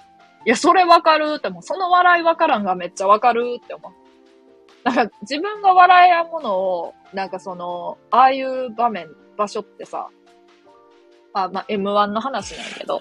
[0.45, 3.93] いや、それわかるってもう、その笑いわからんがめっちゃわかるって思う。
[4.85, 10.09] なんか、自分が笑えやものを、なんかその、ああいう場面、場所ってさ、
[11.35, 13.01] あ、まあ、M1 の話なんやけど、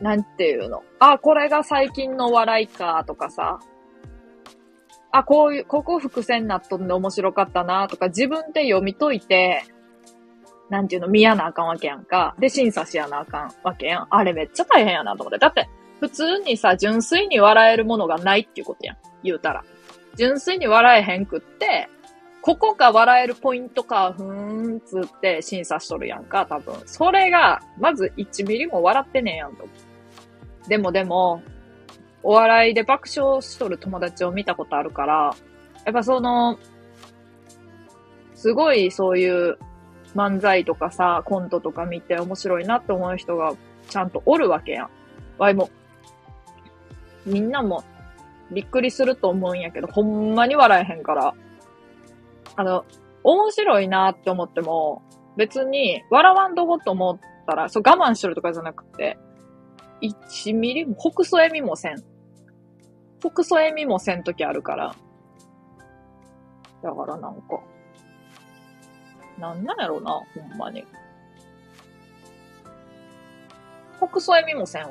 [0.00, 0.82] なんていうの？
[0.98, 3.58] あ、これが最近の笑いか、とかさ、
[5.10, 9.64] あ、こういう、ここ伏線なっとんで面白かったなとか、自分で読み解いて、
[10.70, 12.36] なんていうの、見やなあかんわけやんか。
[12.38, 14.06] で、審査しやなあかんわけやん。
[14.10, 15.38] あれめっちゃ大変やなと思って。
[15.38, 15.66] だって、
[15.98, 18.96] 普通にさ、純粋に笑えるものがないっていうことやん。
[19.22, 19.64] 言うたら。
[20.16, 21.88] 純粋に笑えへんくって、
[22.48, 26.76] ここが笑えるポイントか、ふーんつって審査しとるやんか、多分。
[26.86, 29.68] それが、まず1ミリも笑ってねえやんと。
[30.66, 31.42] でもでも、
[32.22, 35.36] お笑いで爆笑しとる友達を見たことあるから、
[35.84, 36.58] やっぱその、
[38.34, 39.58] すごいそういう
[40.16, 43.52] 漫才とかさ、コントとか見て面白いなって思う人が
[43.90, 44.90] ちゃんとおるわけやん。
[45.36, 45.68] わいも、
[47.26, 47.84] みんなも
[48.50, 51.34] びっくりすると思うんやけど、ほんまに笑えへんから。
[52.58, 52.84] あの、
[53.22, 55.00] 面白いなって思っても、
[55.36, 59.16] 別に笑わんとこと思ったら、そう我慢してるとかじゃなくて、
[60.02, 62.02] 1ミリも、北総笑みもせん。
[63.20, 64.96] 北総笑みもせんときあるから。
[66.82, 67.60] だからなんか、
[69.38, 70.84] なんなんやろな、ほんまに。
[73.98, 74.90] 北総笑みもせんわ。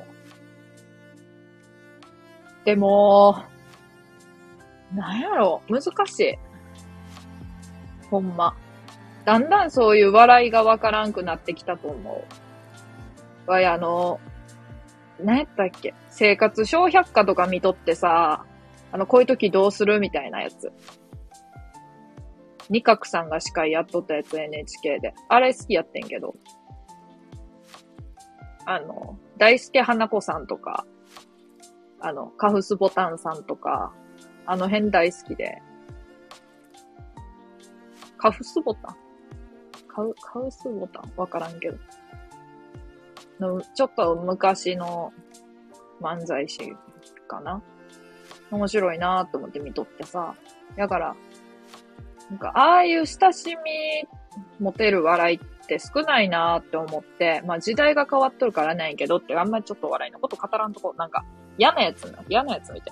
[2.64, 3.44] でも、
[4.96, 6.47] なんやろ、難しい。
[8.10, 8.56] ほんま。
[9.26, 12.26] だんだんそういう笑いがわからんくなってきたと思
[13.48, 13.52] う。
[13.52, 14.20] わい、あの、
[15.20, 15.94] 何やったっけ？
[16.10, 18.46] 生活小百科とか見とってさ、
[18.92, 20.72] あの、こういう時どうするみたいなやつ。
[22.70, 25.14] 二角さんが司会やっとったやつ NHK で。
[25.30, 26.34] あれ好きやってんけど。
[28.66, 30.86] あの、大輔花子さんとか、
[32.00, 33.94] あの、カフスボタンさんとか、
[34.46, 35.62] あの辺大好きで。
[38.18, 38.96] カフスボタン？
[39.88, 41.12] カウ、カウスボタン？
[41.16, 41.78] わからんけど。
[43.40, 45.14] の、ちょっと昔の
[46.02, 46.76] 漫才師
[47.28, 47.62] かな？
[48.52, 50.36] 面白いなと思って見とってさ。
[50.76, 51.16] だから、
[52.30, 54.08] なんか、ああいう親しみ
[54.60, 61.26] 持てる笑いって少ないなって思って、まあ時代が変わっとるからないけどって、あんまりちょっと笑いのこと語らんとこ、なんか、
[61.58, 62.92] 嫌なやつな、嫌なやつ見て。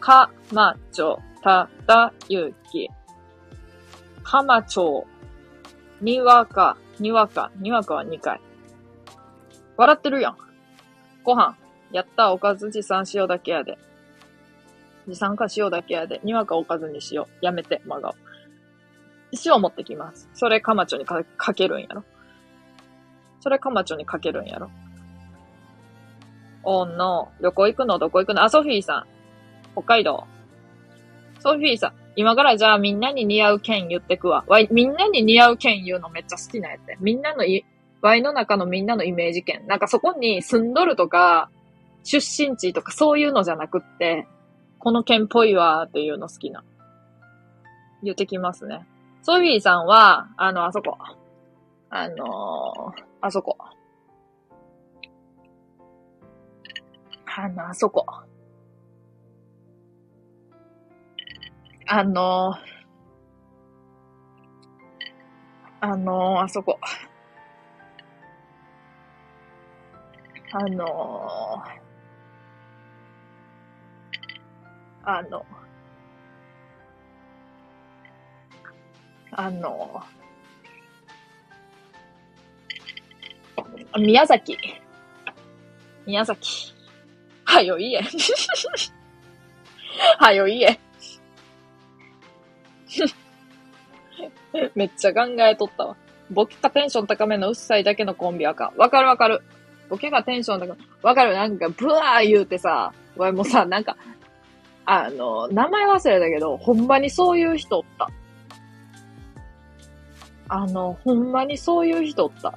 [0.00, 2.88] か、まちょ、た、た、ゆうき。
[4.22, 5.06] かまちょ
[6.00, 6.04] う。
[6.04, 8.40] にわか、にわか、にわかは2回。
[9.76, 10.36] 笑ってるやん。
[11.24, 11.56] ご飯。
[11.92, 13.78] やった、おかず持参しようだけやで。
[15.06, 16.20] 持参か塩だけやで。
[16.24, 17.44] にわかおかずにしよう。
[17.44, 18.14] やめて、真顔。
[19.44, 20.28] 塩持ってきます。
[20.34, 22.04] それかまちょにかかけるんやろ。
[23.40, 24.70] それかまちょにかけるんやろ。
[26.64, 27.98] おんの、旅行行くの？
[27.98, 28.44] どこ行くの？
[28.44, 29.06] あ、ソフィーさん。
[29.72, 30.26] 北海道。
[31.40, 31.94] ソフィーさん。
[32.16, 34.44] 今からじゃあみんなに似合う剣言ってくわ。
[34.46, 36.80] わい、みんなに似合う剣言うのめっちゃ好きなやつ。
[37.00, 37.64] みんなのい、
[38.02, 39.66] ワイの中のみんなのイメージ剣。
[39.66, 41.50] なんかそこに住んどるとか、
[42.04, 44.26] 出身地とかそういうのじゃなくって、
[44.78, 46.64] この剣っぽいわーっていうの好きな。
[48.02, 48.84] 言ってきますね。
[49.22, 50.98] ソフィーさんは、あの、あそこ。
[51.88, 53.56] あのー、あそこ。
[57.24, 58.04] あの、あそこ。
[61.94, 62.54] あの、
[65.78, 66.78] あの、あそこ。
[70.52, 71.62] あの、
[75.02, 75.44] あの、
[79.32, 80.02] あの、
[83.98, 84.56] 宮崎。
[86.06, 86.72] 宮崎。
[87.44, 88.00] はよいえ。
[90.18, 90.80] はよいえ。
[94.74, 95.96] めっちゃ考えとったわ。
[96.30, 99.42] ボケがテンション高めのうっさいだけのコンビはかわかるわかる。
[99.88, 100.76] ボケがテンション高め。
[101.02, 103.96] わかるなんか、ブワー言うてさ、わいもさ、なんか、
[104.84, 108.10] あの、名前忘れたけど、ほんまにそういう人おった。
[110.48, 112.54] あの、ほんまにそういう人おった。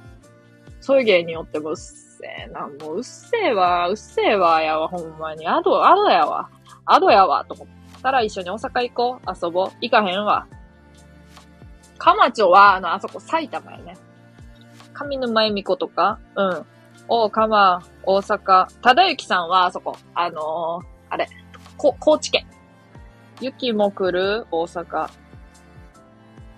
[0.80, 2.68] そういう芸人おってもうっせえな。
[2.80, 5.46] もううっせえわ、うっせえわ、やわ、ほんまに。
[5.46, 6.48] アド、アドやわ。
[6.84, 9.46] アドやわ、と思ってたら一緒に大阪行こう。
[9.46, 9.72] 遊ぼう。
[9.80, 10.46] 行かへんわ。
[11.98, 13.96] かまちょは、あの、あそこ埼玉やね。
[14.92, 16.66] 上沼恵美子とか、うん。
[17.08, 18.66] 大川、大阪。
[18.80, 21.28] 忠之さんは、あそこ、あのー、あれ、
[21.76, 22.46] こ、高知県。
[23.40, 25.08] 雪も来る大阪。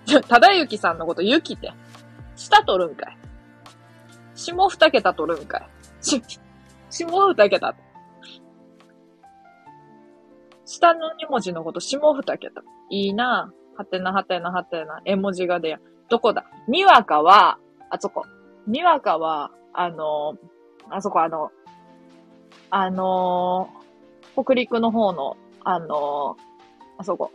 [0.27, 1.71] 忠之さんのこと雪って。
[2.35, 3.17] 下取るんかい。
[4.33, 5.69] 下二桁取るんかい。
[6.01, 6.21] し、
[6.89, 7.75] 下二桁。
[10.69, 12.61] 下の二文字のこと下二桁。
[12.91, 15.01] いいなはてなはてなはてな。
[15.03, 15.79] 絵文字が出や。
[16.09, 16.45] どこだ？
[16.67, 17.57] にわかは、
[17.89, 18.23] あそこ。
[18.67, 21.49] にわかは、あのー、あそこあの、
[22.69, 26.37] あのー、北陸の方のあの
[26.99, 27.31] あそこ。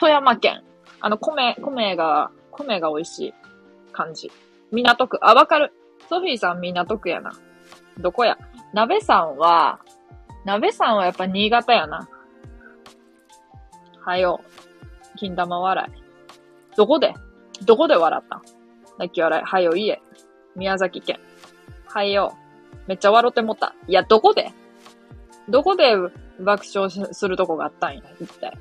[0.00, 0.64] 富山県。
[1.00, 3.34] あの、米、米が、米が美味しい
[3.92, 4.32] 感じ。
[4.72, 5.18] 港区。
[5.22, 5.72] あ、わかる。
[6.08, 7.30] ソフィーさん港区やな。
[7.98, 8.36] どこや？
[8.72, 9.78] 鍋さんは、
[10.44, 12.08] 鍋さんはやっぱ新潟やな。
[14.00, 14.40] はよ。
[15.16, 16.02] 金玉笑い。
[16.76, 17.14] どこで？
[17.64, 18.42] どこで笑った？
[18.98, 19.44] 泣き笑い。
[19.44, 20.00] はよ、家。
[20.56, 21.18] 宮崎県。
[21.86, 22.34] はよ。
[22.86, 23.74] めっちゃ笑ってもった。
[23.86, 24.52] いや、どこで？
[25.48, 25.96] どこで
[26.40, 28.56] 爆笑するとこがあったんや、一体。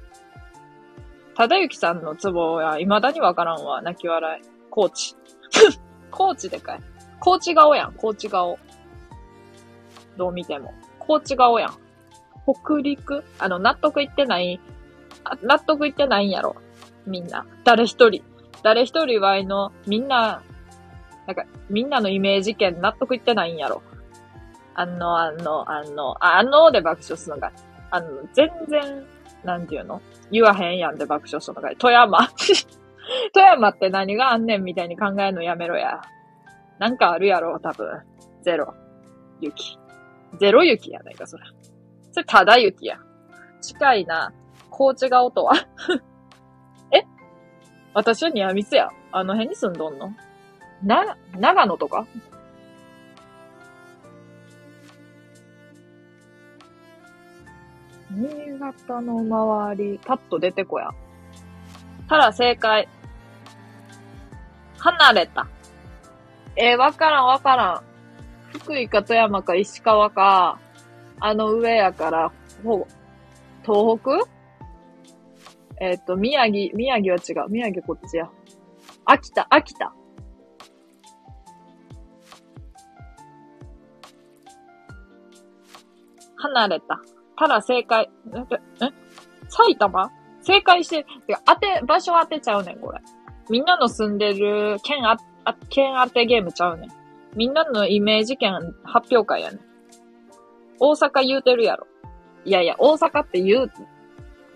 [1.36, 4.43] ただゆきさんのツボは未だにわからんわ、泣き笑い。
[4.69, 5.15] 高知。
[6.09, 6.80] 高知でかい。
[7.19, 8.57] 高知顔やん、高知顔。
[10.17, 10.73] どう見ても。
[11.08, 11.74] 高知顔やん。
[12.45, 13.24] 北陸？
[13.39, 14.60] あの、納得いってない？
[15.41, 16.55] 納得いってないんやろ？
[17.05, 17.45] みんな。
[17.64, 18.24] 誰一人。
[18.64, 20.41] 誰一人はの、みんな、
[21.26, 23.82] なんか、みんなのイメージ圏納得いってないんやろ？
[24.76, 27.51] あの、あの、あの、あので爆笑するのが、
[27.89, 29.05] あの、全然、
[29.43, 30.01] なんていうの？
[30.32, 32.28] 言わへんやんで爆笑するのが、富山。
[33.34, 36.01] 富山って何があんねんみたいに考えるのやめろや。
[36.80, 38.01] なんかあるやろ、多分。
[38.43, 38.74] ゼロ。
[39.41, 39.80] 雪。
[40.39, 41.43] ゼロ雪やないか、それ。
[42.11, 42.97] それただ雪や。
[43.61, 44.34] 近いな。
[44.69, 45.55] 高知顔とは
[46.93, 47.03] え？
[47.93, 48.89] 私はニアミスや。
[49.11, 50.13] あの辺に住んどんの？
[50.84, 52.05] な、長野とか？
[58.11, 60.91] 新潟の周り、パッと出てこや。
[62.07, 62.88] ただ正解。
[64.78, 65.47] 離れた。
[66.55, 67.82] えー、わからんわからん。
[68.54, 70.60] 福井か富山か石川か、
[71.20, 72.32] あの上やから、
[72.64, 72.88] ほ、
[73.64, 74.28] 東北？
[75.80, 77.50] えっ、ー、と、宮城、宮城は違う。
[77.52, 78.30] 宮城こっちや。
[79.06, 79.93] 秋田、秋田。
[86.36, 87.02] 離れた。
[87.38, 88.10] ただ正解。
[88.34, 88.91] ええ？
[89.50, 90.12] 埼玉？
[90.41, 93.00] 正解して、てか当て、場所当てちゃうねん、これ。
[93.50, 96.97] みんなの住んでる県あ、あ県当てゲームちゃうねん。
[97.38, 99.60] みんなのイメージ県発表会やね。
[100.80, 101.86] 大阪言うてるやろ。
[102.44, 103.72] いやいや、大阪って言う、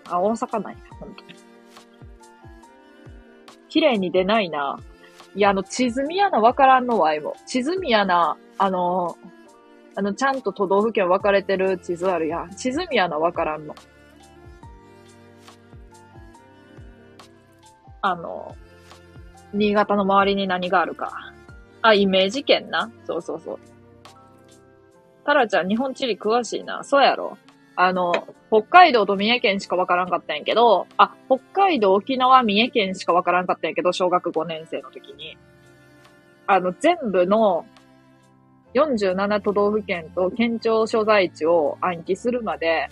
[0.08, 1.34] あ、大阪ないほんとに。
[3.68, 4.80] 綺麗に出ないな。
[5.36, 7.36] いや、あの、地図見やな、わからんのわいも。
[7.46, 9.16] 地図見やな、あの、
[9.94, 12.50] あの、ちゃんと都道府県分かれてる地図あるやん。
[12.50, 13.76] 地図見やな、わからんの。
[18.00, 18.56] あの、
[19.54, 21.31] 新潟の周りに何があるか。
[21.82, 22.90] あ、イメージ圏な？
[23.04, 23.58] そうそうそう。
[25.24, 26.82] タラちゃん、日本地理詳しいな？
[26.84, 27.36] そうやろ？
[27.74, 28.12] あの、
[28.50, 35.38] 北海道と三重県しかわからんかったんやけど、あ、北海道、沖縄、三重県しかわからんかったんやけど、小学5年生の時に。
[36.46, 37.64] あの、全部の
[38.74, 42.88] 47都道府県と県庁所在地を暗記するまで、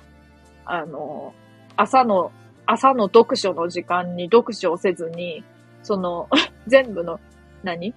[0.65, 1.35] あの、
[1.77, 2.33] 朝の、
[2.65, 5.45] 朝の読書の時間に読書をせずに、
[5.83, 6.29] その、
[6.67, 7.21] 全部の
[7.63, 7.95] 何、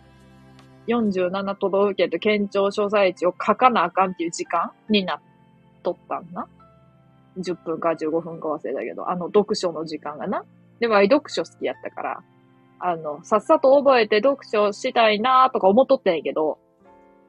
[0.87, 5.21] 47都道府県と県庁所在地を書かなあかんっていう時間になっ
[5.83, 6.47] とったんな。
[7.37, 10.43] 10分か15分か忘れたけど、あの読書の時間がな。
[10.79, 12.23] でも、読書好きやったから、
[12.79, 16.59] あの、さっさと覚えて読書したいなーとか思っとったんやけど、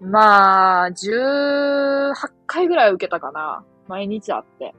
[0.01, 2.13] まあ、18
[2.47, 3.65] 回ぐらい受けたかな。
[3.87, 4.75] 毎日あって。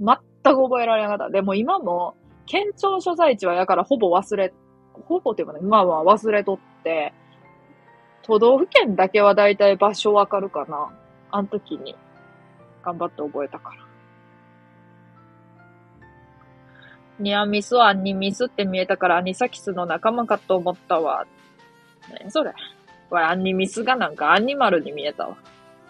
[0.00, 1.30] 全く覚えられなかった。
[1.30, 2.16] でも今も、
[2.46, 4.52] 県庁所在地はやからほぼ忘れ、
[5.06, 7.12] ほぼっていうかね、まあまあ忘れとって、
[8.28, 10.90] 都道府県だけはだいたい場所わかるかな。
[11.30, 11.96] あの時に。
[12.82, 13.76] 頑張って覚えたから。
[17.18, 21.26] ニアミスはアニミスって見えたからアニサキスの仲間かと思ったわ。
[22.10, 22.52] 何それ？
[23.10, 25.36] これアニミスがなんかアニマルに見えたわ。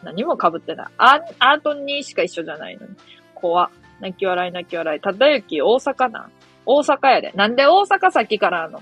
[0.05, 0.87] 何も被ってない。
[0.97, 2.95] アアートにしか一緒じゃないのに。
[3.35, 3.71] 怖
[4.01, 5.01] 泣き笑い泣き笑い。
[5.01, 6.31] ただゆき大阪な。
[6.65, 7.33] 大阪やで。
[7.35, 8.81] なんで大阪先からあの、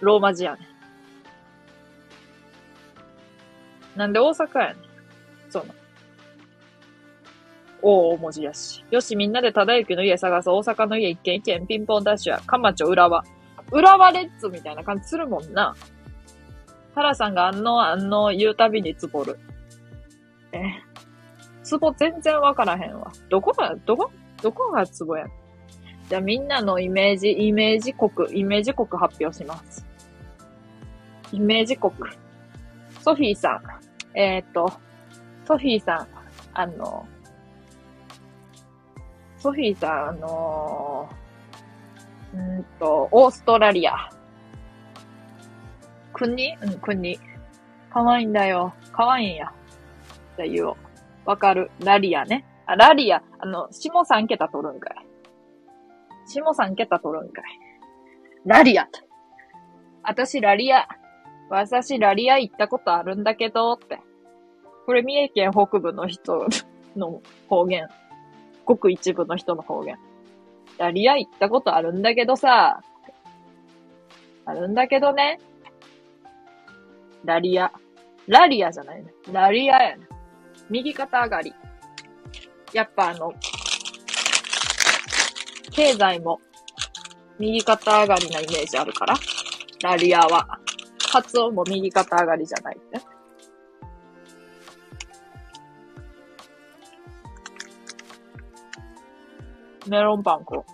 [0.00, 0.73] ローマ字やねん。
[3.96, 4.76] なんで大阪やねん。
[5.50, 5.74] そうな。
[7.82, 8.84] 大文字やし。
[8.90, 10.50] よし、みんなで忠之の家探す。
[10.50, 12.40] 大阪の家一軒一軒ピンポンダッシュや。
[12.40, 13.24] かまちょ浦和。
[13.70, 15.74] 浦和レッツみたいな感じするもんな。
[16.94, 19.38] タラさんがあんのあんの言うたびにつぼる。
[20.52, 20.60] え、
[21.62, 23.12] つぼ全然わからへんわ。
[23.28, 24.10] どこが、どこ、
[24.42, 25.26] どこがつぼや
[26.08, 29.84] じゃあみんなのイメージ、イメージ国、イメージ国発表します。
[31.32, 31.92] イメージ国。
[33.00, 33.83] ソフィーさん。
[34.14, 34.72] えっ、ー、と、
[35.46, 36.08] ソフィーさん、
[36.54, 37.06] あの、
[39.38, 44.10] ソフィーさん、あのー、うんと、オーストラリア。
[46.12, 46.56] 国？
[46.62, 47.18] うん、国。
[47.90, 48.72] かわいいんだよ。
[48.92, 49.52] かわいいんや。
[50.36, 50.76] じゃあ言おう。
[51.26, 51.70] わかる。
[51.80, 52.44] ラリアね。
[52.66, 53.22] あ、ラリア。
[53.38, 54.94] あの、下3桁取るんかい。
[56.26, 57.44] 下3桁取るんかい。
[58.46, 58.88] ラリア。
[60.02, 60.88] 私、ラリア。
[61.50, 64.00] 私、ラリア行ったことあるんだけど、って。
[64.86, 66.46] これ、三重県北部の人
[66.96, 67.88] の方言。
[68.64, 69.98] ごく一部の人の方言。
[70.78, 72.80] ラリア行ったことあるんだけどさ、
[74.46, 75.38] あるんだけどね。
[77.24, 77.72] ラリア。
[78.26, 79.12] ラリアじゃないね。
[79.32, 80.06] ラリアやね。
[80.70, 81.54] 右肩上がり。
[82.72, 83.32] やっぱあの、
[85.70, 86.40] 経済も
[87.38, 89.14] 右肩上がりなイメージあるから。
[89.82, 90.58] ラリアは。
[91.14, 93.00] 発音も右肩上がりじゃないって。
[99.88, 100.64] メロンパン食う。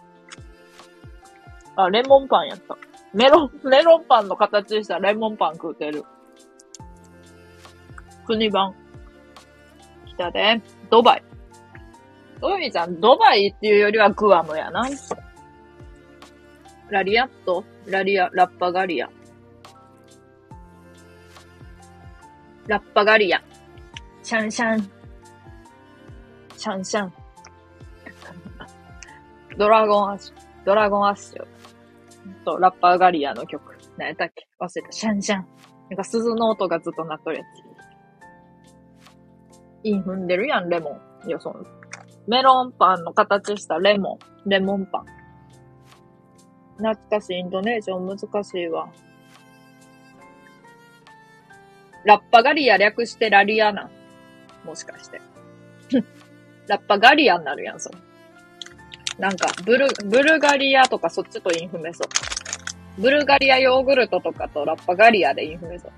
[1.77, 2.79] あ、レモンパンやった。
[3.13, 6.05] メロン、メロンパンの形したレモンパン食うてる。
[8.27, 8.75] 国版。
[10.07, 10.63] 来たで。
[10.89, 11.25] ドバイ。
[12.41, 14.89] おみちゃん、ドバイっていうよりはグアムやな。
[16.89, 19.11] ラリアットラリア、ラッパガリア。
[22.71, 23.43] ラッパガリア。
[24.23, 24.91] シャンシャン。
[26.57, 27.13] シャンシャン。
[29.59, 30.35] ドラゴンアッシュ。
[30.65, 31.45] ドラゴンアッシュ。
[32.45, 33.77] と、ラッパーガリアの曲。
[33.97, 34.47] 何やったっけ？
[34.61, 34.93] 忘れた。
[34.93, 35.49] シャンシャン。
[35.89, 37.47] なんか鈴の音がずっと鳴っとるやつ。
[39.83, 40.91] イン踏んでるやん、レモ
[41.25, 41.29] ン。
[41.29, 41.65] いや、その、
[42.29, 44.49] メロンパンの形したレモン。
[44.49, 45.07] レモンパン。
[46.77, 47.41] 懐かしい。
[47.41, 48.89] インドネーション難しいわ。
[52.05, 53.91] ラッパガリア略してラリアな。
[54.65, 55.21] もしかして。
[56.67, 57.99] ラッパガリアになるやん、それ。
[59.19, 63.01] なんか、ブル、ブルガリアとかそっちとインフメそう。
[63.01, 65.93] ブルガリアヨーグルトとかとラッパガリアでインフメそう。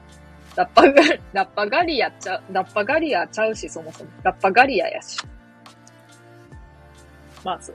[0.56, 4.10] ラッパガ、 ラッパガリアちゃう、ラッパガリアちゃうし、そもそも。
[4.22, 5.18] ラッパガリアやし。
[7.44, 7.74] まず。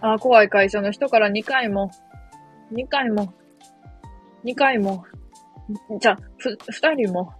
[0.00, 1.90] あ、怖い会社の人から2回も、
[2.72, 3.34] 2回も、
[4.44, 5.04] 2回も、
[6.00, 7.32] じゃあ、ふ、2人も、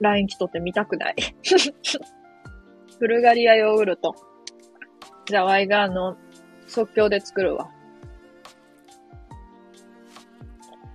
[0.00, 1.14] LINE 来とって見たくない？
[3.00, 4.14] ブルガリアヨーグルト。
[5.26, 6.16] じゃあ、ワイがあの、
[6.66, 7.70] 即興で作るわ。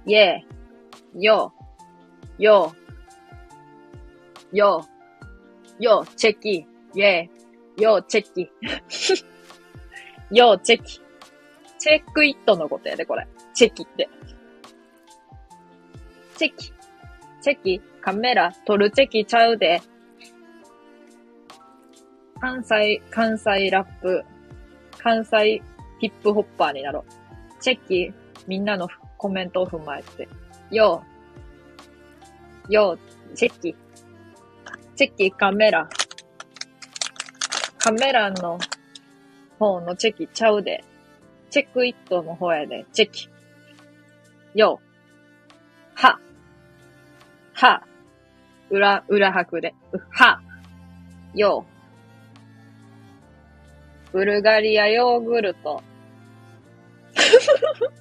[0.05, 1.19] イェー。
[1.19, 2.43] よー。
[2.43, 4.57] よー。
[4.57, 5.83] よー。
[5.83, 6.55] よー、チェキ。
[6.55, 7.81] イェー。
[7.81, 8.49] よー、チェキ。
[10.35, 11.01] よー、チェキ。
[11.79, 13.27] チェックイットのことやで、これ。
[13.53, 14.09] チェキって。
[16.39, 16.73] チェキ。
[17.41, 17.81] チェキ？
[17.99, 18.53] カメラ？
[18.65, 19.81] 撮るチェキちゃうで。
[22.39, 24.23] 関西、関西ラップ、
[24.97, 25.61] 関西
[25.99, 27.61] ヒップホッパーになろう。
[27.61, 28.13] チェキ、
[28.47, 28.87] みんなの
[29.17, 30.29] コメントを踏まえて。
[30.71, 31.03] よ
[32.69, 33.75] う、よう、チェキ、
[34.95, 35.89] チェキカメラ。
[37.79, 38.57] カメラの
[39.59, 40.85] 方のチェキちゃうで。
[41.49, 42.85] チェックイットの方やで。
[42.93, 43.27] チェキ。
[44.55, 44.85] よう、
[45.95, 46.17] は、
[47.53, 47.83] は、
[48.69, 49.73] 裏、裏拍で。
[50.11, 50.41] は、
[51.33, 51.79] よう、
[54.11, 55.83] ブルガリアヨーグルト。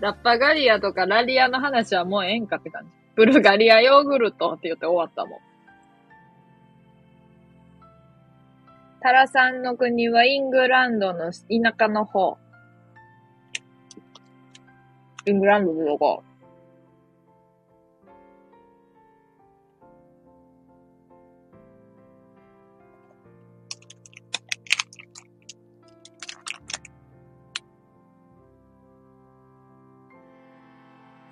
[0.00, 2.90] ラッパガリアとかラリアの話はもうええんかって感じ。
[3.16, 5.40] ブルガリアヨーグルトって言って終わったもん。
[9.00, 11.36] タラさんの国はイングランドの田
[11.78, 12.38] 舎の方。
[15.26, 16.22] イングランドのどこ？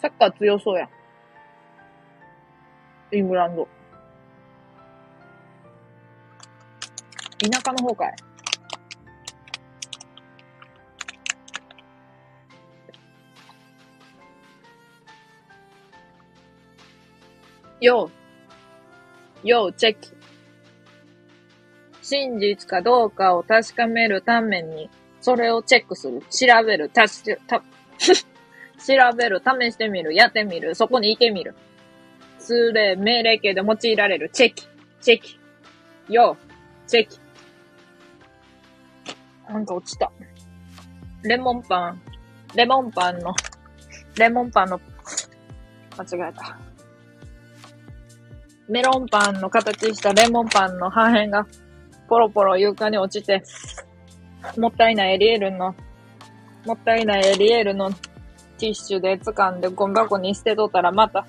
[0.05, 0.87] サッカー強そうや。
[3.11, 3.67] イングランド。
[7.39, 8.15] 田舎の方かい。
[17.81, 18.11] よ
[19.43, 20.11] う、よう、チェキ。
[22.03, 24.91] 真実かどうかを確かめるために、
[25.23, 26.21] それをチェックする。
[26.31, 26.91] 調べる。
[26.91, 27.63] たし、た、
[28.87, 31.55] 調べる、試してみる、やってみる、そこにいてみる。
[32.39, 34.31] 通例、命令形で用いられる。
[34.31, 34.69] チェキ、
[35.01, 35.39] チェキ。
[36.13, 36.37] よ、
[36.87, 37.19] チェキ。
[39.51, 40.13] なんか落ちた。
[41.23, 42.03] レモンパン、
[42.55, 43.35] レモンパンの、
[44.19, 44.81] レモンパンの、
[45.97, 46.59] 間違えた。
[48.69, 51.47] メロンパンの形したレモンパンの破片が
[52.09, 53.43] ポロポロ床に落ちて、
[54.59, 55.75] もったいないエリエールの、
[56.65, 57.91] もったいないエリエールの
[58.65, 61.27] ティッシュで掴んでゴミ箱に捨てとったらまた、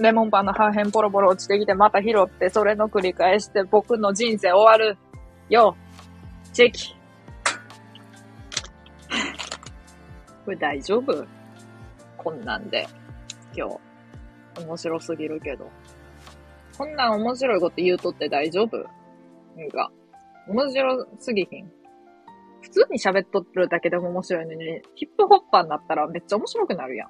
[0.00, 4.98] レモンパンの破片ポロポロ落ちてきて、また拾って、それの繰り返して、僕の人生終わる。
[5.48, 5.76] よ。
[6.52, 6.96] チェキ。
[10.44, 11.24] これ大丈夫？
[12.16, 12.88] こんなんで。
[13.54, 13.78] 今日。
[14.64, 15.70] 面白すぎるけど。
[16.76, 18.78] こんなん面白いこと言うとって大丈夫？
[19.56, 19.92] なんか、
[20.48, 21.70] 面白すぎひん。
[22.62, 27.08] 普通に喋っとるだけでも面白いのに、ヒップホッパーになったらめっちゃ面白くなるやん。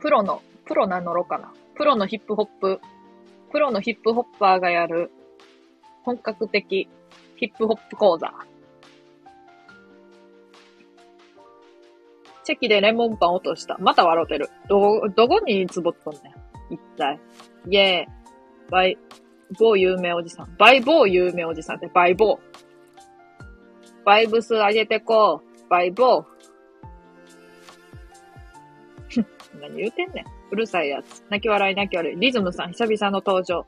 [0.00, 1.52] プロの、プロ名乗ろうかな。
[1.74, 2.80] プロのヒップホップ、
[3.50, 5.10] プロのヒップホッパーがやる
[6.02, 6.88] 本格的
[7.36, 8.32] ヒップホップ講座。
[12.44, 13.76] チェキでレモンパン落とした。
[13.78, 14.48] また笑うてる。
[14.68, 16.20] ど、どこにつぼっとんね
[16.70, 16.74] ん。
[16.74, 17.18] 一体。
[17.68, 18.06] イェーイ。
[18.70, 18.98] バイ、
[19.58, 20.56] 某有名おじさん。
[20.56, 22.38] バイ某有名おじさんってバイ某。
[24.04, 25.68] バイブス上げてこう。
[25.68, 26.24] バイ某。
[29.60, 30.24] 何言うてんねん。
[30.50, 31.24] うるさいやつ。
[31.28, 32.16] 泣き笑い泣き笑い。
[32.16, 33.66] リズムさん、久々の登場。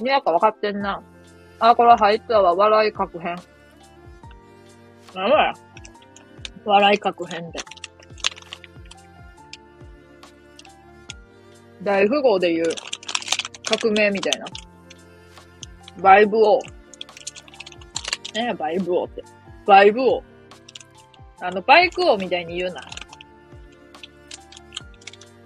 [0.00, 1.02] にやか分かってんな。
[1.58, 2.54] あ、これ入ったわ。
[2.54, 3.36] 笑い確変。
[5.14, 5.54] なんや
[6.64, 7.58] 笑い確変で。
[11.82, 12.66] 大富豪で言う
[13.64, 14.46] 革命みたいな。
[16.00, 16.58] バイブ王。
[18.34, 19.22] ねえ、バイブ王って。
[19.66, 20.22] バイブ王。
[21.40, 22.80] あの、バイク王みたいに言うな。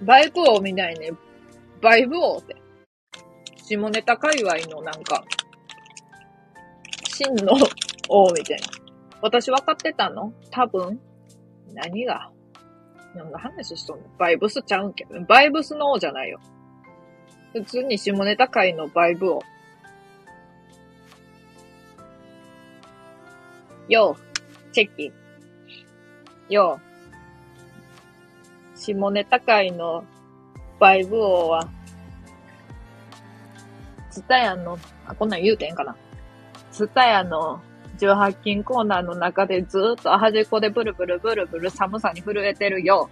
[0.03, 1.11] バイク王みたいに、
[1.81, 2.57] バイブ王って。
[3.57, 5.25] 下ネタ界隈のなんか、
[7.09, 7.55] 真の
[8.09, 8.67] 王みたいな。
[9.23, 10.33] 私分かってたの？
[10.51, 11.01] 多分。
[11.73, 12.31] 何が？
[13.17, 15.07] なんか話しとんのバイブスちゃうんけ。
[15.27, 16.39] バイブスの王じゃないよ。
[17.53, 19.43] 普通に下ネタ界のバイブ王。
[23.89, 25.13] よう、チェッキ。
[26.53, 26.79] よ
[28.75, 30.05] う、下ネタ界の
[30.79, 31.69] バイブ王は、
[34.11, 35.97] ツタヤの、あ、こんなん言うてんかな。
[36.71, 37.63] ツタヤの
[37.97, 43.09] 18金コーナーの中でずっと端っこでブルブルブルブル寒さに震えてるよ。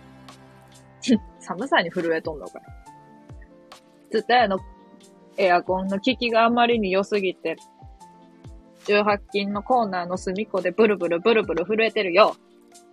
[1.41, 2.63] 寒さに震えとんのかい？
[4.11, 4.59] ツタヤの
[5.37, 7.57] エアコンの効きがあまりに良すぎて、
[8.87, 12.37] 18金のコーナーの隅っこでブルブルブルブル震えてるよ。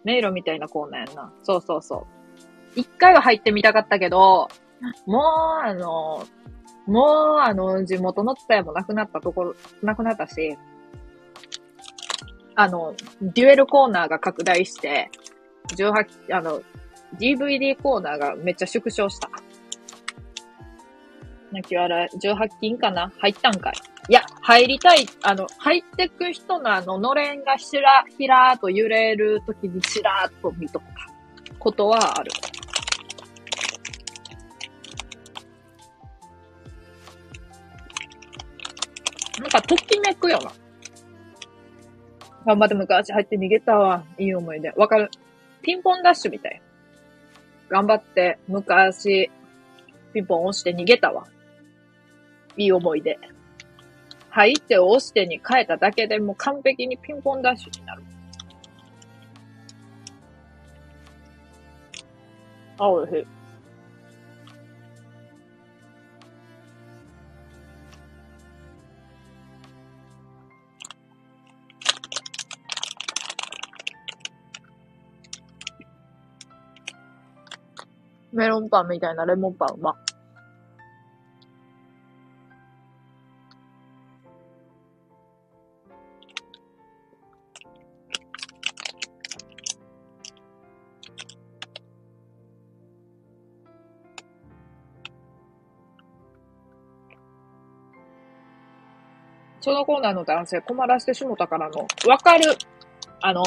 [0.03, 1.33] 迷路みたいなコーナーやんな。
[1.43, 2.07] そうそうそ
[2.75, 2.79] う。
[2.79, 4.47] 一回は入ってみたかったけど、
[5.05, 6.25] もう、あの、
[6.87, 10.57] もう、あの、地元の伝えもなくなったところ、なくなったし、
[12.55, 15.09] あの、デュエルコーナーが拡大して、
[15.75, 16.61] 18、あの、
[17.19, 19.29] DVD コーナーがめっちゃ縮小した。
[21.51, 23.11] 泣き笑い、18金かな？
[23.19, 23.73] 入ったんかい？
[24.09, 32.31] いや、入りたい、あの、入ってく人のあの、のれんがひら、ひらーと揺れるときにしらーっと見とったことはある。
[39.39, 40.51] なんか、ときめくよな。
[42.45, 44.03] 頑張って昔入って逃げたわ。
[44.17, 44.71] いい思い出。
[44.71, 45.09] わかる
[45.61, 46.61] ピンポンダッシュみたい。
[47.69, 49.31] 頑張って昔、
[50.13, 51.25] ピンポン押して逃げたわ。
[52.57, 53.17] いい思い出。
[54.29, 58.03] 入って押してに変えただけでもう完璧にピンポンダッシュになる。
[62.77, 63.40] あ、おいしい。
[78.33, 79.95] メロンパンみたいなレモンパンうま。
[99.61, 102.57] そのコーナーの男性困らしてしもたからの、わかる。
[103.21, 103.43] あの、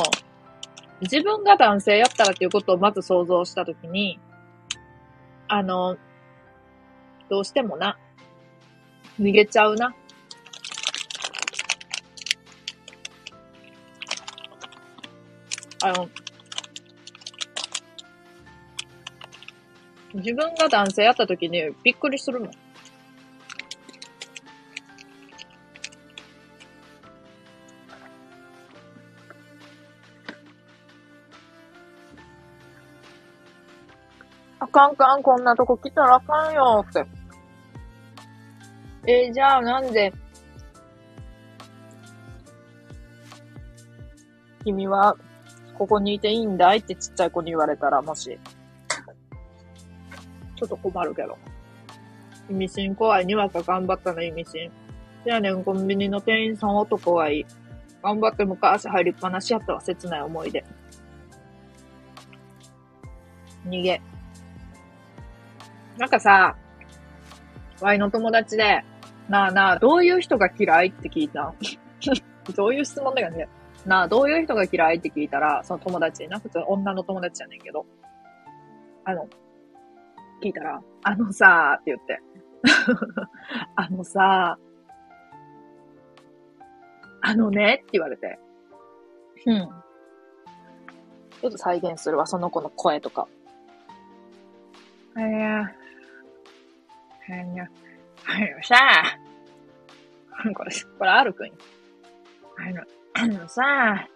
[1.00, 4.20] 自分が男性やったらっていうことをまず想像したときに、
[5.56, 5.96] あの、
[7.30, 7.96] どうしてもな、
[9.20, 9.94] 逃げちゃうな。
[15.80, 16.10] あの、
[20.14, 22.63] 自分が男性やった時にびっくりするもん。
[34.74, 37.06] かんかん、こんなとこ来たらあかんよって。
[39.06, 40.12] えー、じゃあなんで、
[44.64, 45.16] 君は、
[45.78, 48.36] ここにいていいんだいってちっちゃい子に言われたら、もし、
[50.56, 51.38] ちょっと困るけど。
[52.50, 53.26] 意味深怖い。
[53.26, 54.70] にわか頑張ったの意味深。
[55.24, 57.46] じゃあねん、コンビニの店員さん男はいい。
[58.02, 59.80] 頑張って昔入りっぱなしやったわ。
[59.80, 60.64] 切ない思い出。
[63.66, 64.02] 逃げ。
[65.98, 66.56] なんかさ、
[67.80, 68.84] ワイの友達で、
[69.28, 71.54] なあなあ、どういう人が嫌いって聞いた？
[72.54, 73.48] どういう質問だよね？
[73.86, 77.86] なあ、どういう人が嫌いって聞いたら、その友達な、普通女の友達じゃねんけど、
[79.04, 79.28] あの、
[80.42, 82.20] 聞いたら、あのさーって言って。
[83.76, 84.58] あのさ
[87.20, 88.38] あのねって言われて。
[89.46, 89.68] うん。
[91.40, 93.28] ちょっと再現するわ、その子の声とか。
[95.14, 95.70] あや、
[97.30, 97.68] あや、
[98.26, 98.76] あのさ、
[100.54, 101.52] これ、これあるくん。
[102.58, 102.82] あの、
[103.14, 104.08] あのさ、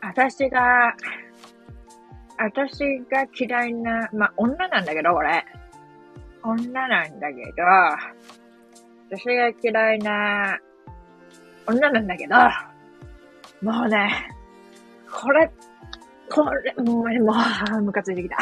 [0.00, 0.94] 私が、
[2.38, 5.44] 私が嫌いな、まあ、女なんだけど、これ。
[6.42, 7.62] 女なんだけど、
[9.10, 10.58] 私が嫌いな
[11.66, 12.34] 女なんだけど、
[13.62, 14.28] もうね、
[15.10, 15.50] これ、
[16.28, 17.32] これ、もう、も
[17.78, 18.36] う、ムカついてきた。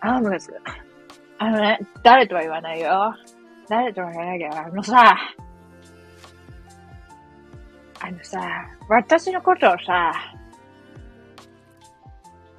[0.00, 0.54] ああ、ムカつく。
[1.42, 3.12] あのね、誰とは言わないよ。
[3.68, 5.16] 誰とは言わないけど、あのさ、
[7.98, 8.40] あのさ、
[8.88, 10.12] 私のことをさ、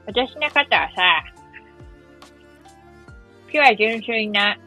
[0.05, 1.23] 私のことはさ、
[3.47, 4.57] ピュア純粋な、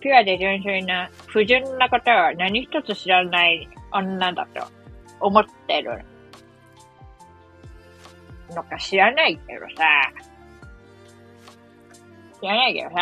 [0.00, 4.66] ピュアで純粋な、不純なことは何一つ知らない女だと
[5.20, 6.04] 思ってる
[8.50, 10.25] のか知らないけどさ、
[12.40, 12.96] 知らないけどさ、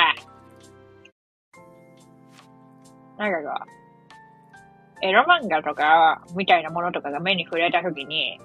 [3.19, 3.65] なんかこ
[5.01, 8.41] う、エロ漫画とか、みたいなものとかが目に触れたときに、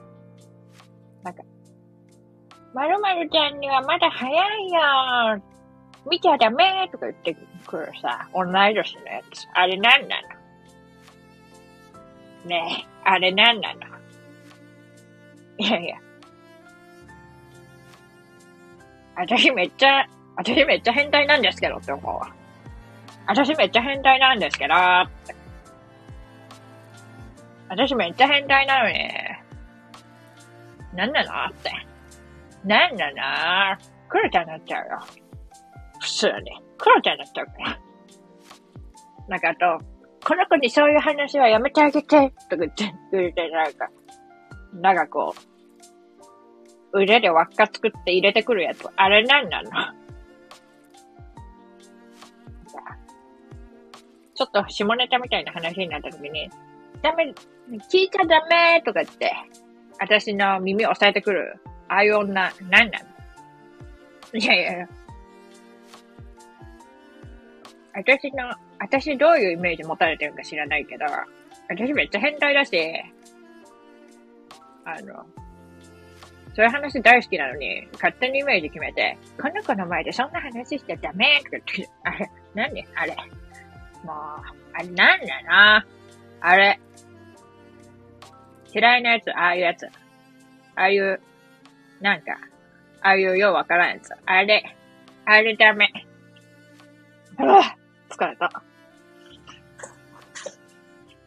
[1.24, 1.44] なんか、
[2.74, 4.36] まるまるちゃんにはまだ早い
[4.70, 5.42] よ
[6.10, 7.36] 見ちゃダメとか言って
[7.66, 9.48] くるさ、同い年のやつ。
[9.54, 10.22] あれなんな
[12.44, 12.50] の？
[12.50, 13.82] ねえ、あれなんなの？
[15.58, 15.98] いやいや。
[19.16, 20.08] 私めっちゃ、
[20.40, 22.34] 私めっちゃ変態なんですけどって思うわ。
[23.28, 24.78] 私めっちゃ変態なんですけどっ
[25.28, 25.36] て。
[27.68, 28.98] 私めっちゃ変態なのに、
[30.96, 31.72] なんなのって。
[32.64, 35.00] なんなのクロちゃんになっちゃうよ。
[36.00, 36.34] 普通に。
[36.78, 37.80] クロちゃんになっちゃうから。
[39.28, 39.86] なんかあと、
[40.26, 43.90] この子にそういう話はやめてあげて、とか言って、言って、なんか、
[44.74, 45.36] なんかこ
[46.94, 48.88] う、腕で輪っか作って入れてくるやつ。
[48.96, 49.70] あれなんなの？
[54.40, 56.50] ちょっと下ネタみたいな話になった時に、
[57.02, 57.34] ダメ、
[57.92, 59.34] 聞いちゃダメとか言って、
[60.00, 61.60] 私の耳を押さえてくる、
[61.90, 63.00] ああいう女、なんな
[64.32, 64.40] の？
[64.40, 64.88] いやいやいや。
[67.94, 71.04] 私の、私どういうイメージ持たれてるか知らないけど、
[71.68, 72.78] 私めっちゃ変態だし、
[74.86, 75.26] あの、
[76.56, 82.88] そういう話大好きなのに、勝手にイメージ決めて、この子の前でそんな話しちゃダメとか言って、あれ、何？
[82.96, 83.18] あれ。
[84.04, 84.16] もう、
[84.74, 85.86] あれなんだな
[86.42, 86.80] あれ。
[88.74, 89.86] 嫌いなやつ、ああいうやつ。
[89.88, 89.90] あ
[90.76, 91.20] あいう、
[92.02, 92.34] なんか、
[93.02, 94.12] ああいうようわからんやつ。
[94.26, 94.76] あれ、
[95.26, 95.92] あれダメ。
[97.38, 97.76] あ
[98.10, 98.64] 疲れた。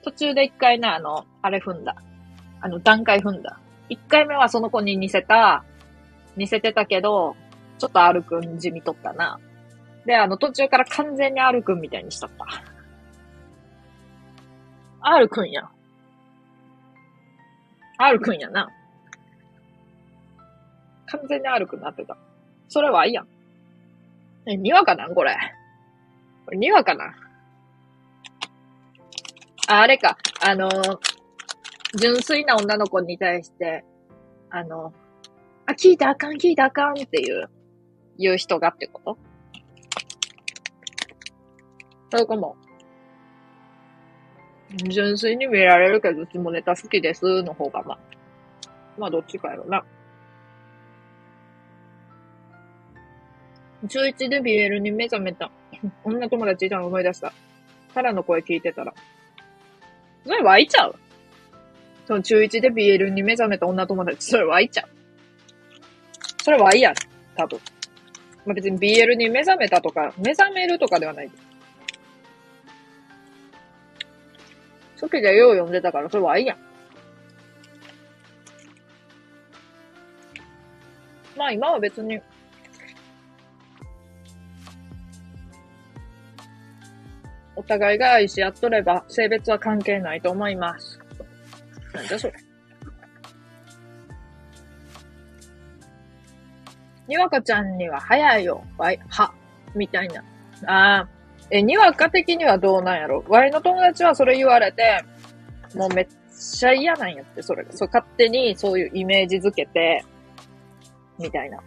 [0.05, 1.97] 途中で一回ね、あの、あれ踏んだ。
[2.61, 3.59] あの、段階踏んだ。
[3.89, 5.64] 一回目はその子に似せた、
[6.37, 7.37] 似せてたけど、
[7.79, 9.39] ちょっと R くん地味とったな。
[10.07, 12.45] で、あの、途中から完全に R くんみたいにしとった。
[15.01, 15.69] R くんや。
[17.99, 18.71] R くんやな。
[21.07, 22.17] 完全に R くんなってた。
[22.69, 23.29] それはいいやん。
[24.47, 25.15] え、にわかなん？
[25.15, 25.37] これ。
[26.47, 27.15] これにわかな
[29.69, 30.17] あ、あれか。
[30.45, 30.69] あの
[31.97, 33.85] 純粋な女の子に対して、
[34.51, 34.93] あの、
[35.67, 37.49] あ、聞いたあかん、聞いたあかんっていう、
[38.19, 39.19] 言う人がってこと？
[42.13, 42.57] そういう子も、
[44.91, 47.99] 純粋に見られるけど、下ネタ好きですの方が、まあ、
[48.99, 49.83] まあどっちかやろな。
[53.89, 55.51] 中1で BL に目覚めた。
[56.05, 57.33] 女友達いたの思い出した。
[57.95, 58.93] タラの声聞いてたら。
[60.27, 60.95] それ湧いちゃう
[62.07, 64.89] その中1で BL に目覚めた女友達、それ湧いちゃう。
[66.43, 66.93] それはいいや
[67.37, 67.59] 多分。
[68.45, 71.31] まあ、別に BL に目覚めたとか、目覚めるとかではない。
[75.03, 76.59] 時でよう読んでたから、それはいいやん。
[81.37, 82.21] まあ今は別に、
[87.57, 91.01] お互いが愛し合っとれば、性別は関係ないと思います。
[91.93, 92.35] なんだそれ。
[97.09, 98.65] にわかちゃんには早いよ。
[98.79, 99.35] はい、は、
[99.75, 100.23] みたいな。
[100.67, 101.22] ああ。
[101.55, 103.23] え、にわか的にはどうなんやろ？
[103.29, 105.05] わいの友達はそれ言われて、
[105.75, 107.73] もうめっちゃ嫌なんやって、それが。
[107.73, 110.03] そう、勝手にそういうイメージづけて、
[111.19, 111.59] みたいな。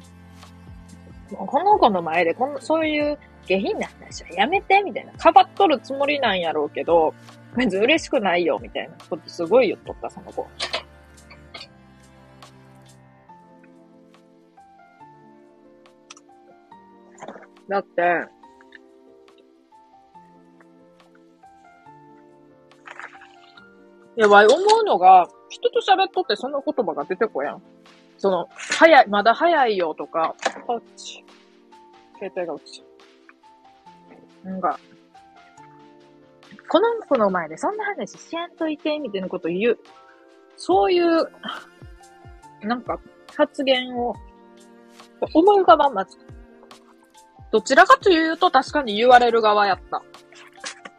[1.37, 5.13] この子の前で、この、そういう下品な話はやめて、みたいな。
[5.13, 7.13] かばっとるつもりなんやろうけど、
[7.55, 10.47] 別に嬉しくないよ、みたいなことすごい言っとった、その子。
[17.69, 18.34] だって、
[24.21, 27.61] や、わい思うのが、人と喋っとってその言葉が出てこやん。
[28.17, 30.35] その、早い、まだ早いよとか、
[30.67, 31.23] あっち。
[32.17, 32.83] 携帯が落ち。
[34.43, 34.79] なんか、
[36.69, 39.79] この子の前でそんな話しやんといて、みたいなこと言う。
[40.55, 41.29] そういう、
[42.61, 42.99] なんか、
[43.35, 44.15] 発言を、
[45.33, 46.17] 思い浮かばんまず。
[47.51, 50.03] どちらかというと確かに言われる側やった。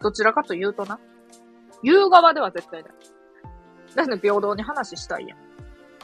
[0.03, 0.99] どちらかというとな。
[1.83, 2.93] 言う側では絶対ない。
[3.95, 5.39] だって平等に話したいやん。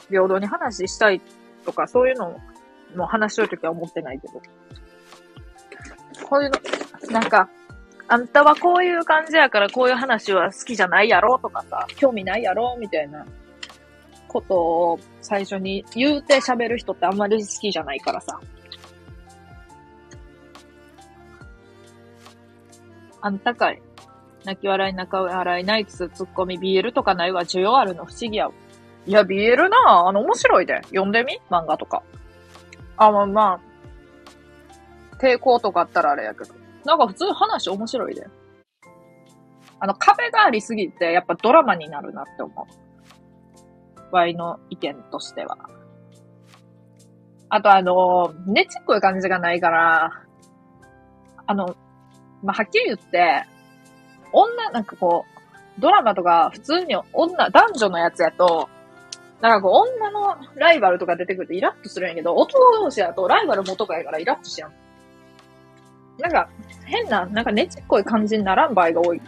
[0.09, 1.21] 平等に話したい
[1.65, 2.39] とか、そういうの
[2.95, 4.41] も話しとるときは思ってないけど。
[6.27, 7.49] こういうの、なんか、
[8.07, 13.25] あんたはこういう感じやからこういう話は好きじゃないやろとかさ、興味ないやろみたいな
[14.27, 18.39] ことを最初に言うて喋る人ってあんまり好きじゃないからさ。
[23.21, 23.81] あんたかい。
[24.45, 28.05] 泣き笑い、泣か笑い、ナイツ、ツッコミ、BL とかないわ、需要あるの？
[28.05, 28.53] 不思議やわ。
[29.05, 30.81] いや、BL なあの、面白いで。
[30.85, 31.39] 読んでみ？
[31.49, 32.03] 漫画とか。
[32.97, 35.17] あ、まあまあ。
[35.17, 36.53] 抵抗とかあったらあれやけど。
[36.85, 38.27] なんか普通話面白いで。
[39.79, 44.15] あの、壁がありすぎて、やっぱドラマになるなって思う。
[44.15, 45.57] ワイの意見としては。
[47.49, 50.23] あとあの、ねちっこい感じがないから、
[51.45, 51.75] あの、
[52.41, 53.45] まあ、はっきり言って、
[54.33, 55.25] 女、なんかこ
[55.77, 58.69] う、ドラマとか普通に女、男女のやつやと、
[59.41, 64.71] なんかこう、女のライバルとか出てくるとイラッとするんやけど、男同士だとライバル元かやからイラッとしやん。
[66.19, 66.49] なんか、
[66.85, 69.21] 変な、なんかねちっこい感じにならん場合が多い。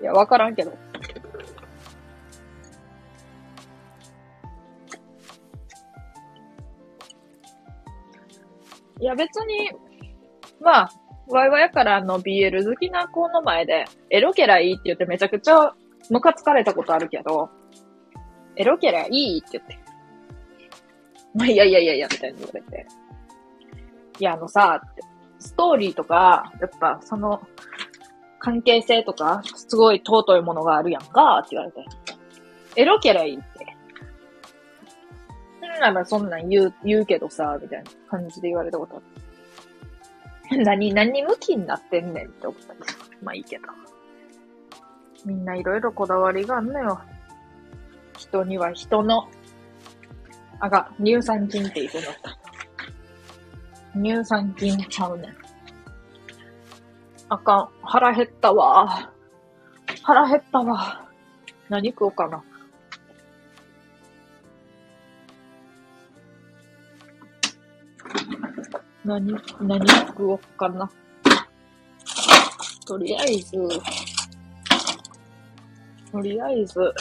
[0.00, 0.72] いや、わからんけど。
[9.00, 9.70] いや、別に、
[10.60, 10.92] まあ、
[11.28, 15.72] ワイワイやからの BL 好きな子の前で、エロキャラいいって言ってめちゃくちゃ
[16.10, 17.48] ムカつかれたことあるけど、
[18.56, 19.78] エロキャラいいって言って。
[21.34, 22.86] まあ、いやいやいやいや、みたいに言われて。
[24.18, 24.82] いや、あのさ、
[25.38, 27.40] ストーリーとか、やっぱその、
[28.38, 31.84] 関係性とか、すごい尊いものがあるやんか、って言われて。
[32.76, 33.49] エロキャラいいって。
[35.80, 39.00] ならそんなん言う、言うけどさ、みたいな感じで言われたことあ
[40.54, 40.62] る。
[40.64, 42.80] 何、何向きになってんねんって思ったり
[43.22, 43.64] まあいいけど。
[45.24, 47.00] みんないろいろこだわりがあんのよ。
[48.16, 49.28] 人には人の、
[50.58, 52.38] あが、乳酸菌って言うだった。
[53.98, 55.36] 乳酸菌ちゃうねん。
[57.28, 57.68] あかん。
[57.82, 59.12] 腹減ったわ。
[60.02, 61.08] 腹減ったわ。
[61.68, 62.42] 何食おうかな。
[69.04, 70.90] 何、何食おうかな。
[72.86, 73.52] とりあえず、
[76.12, 76.92] とりあえず、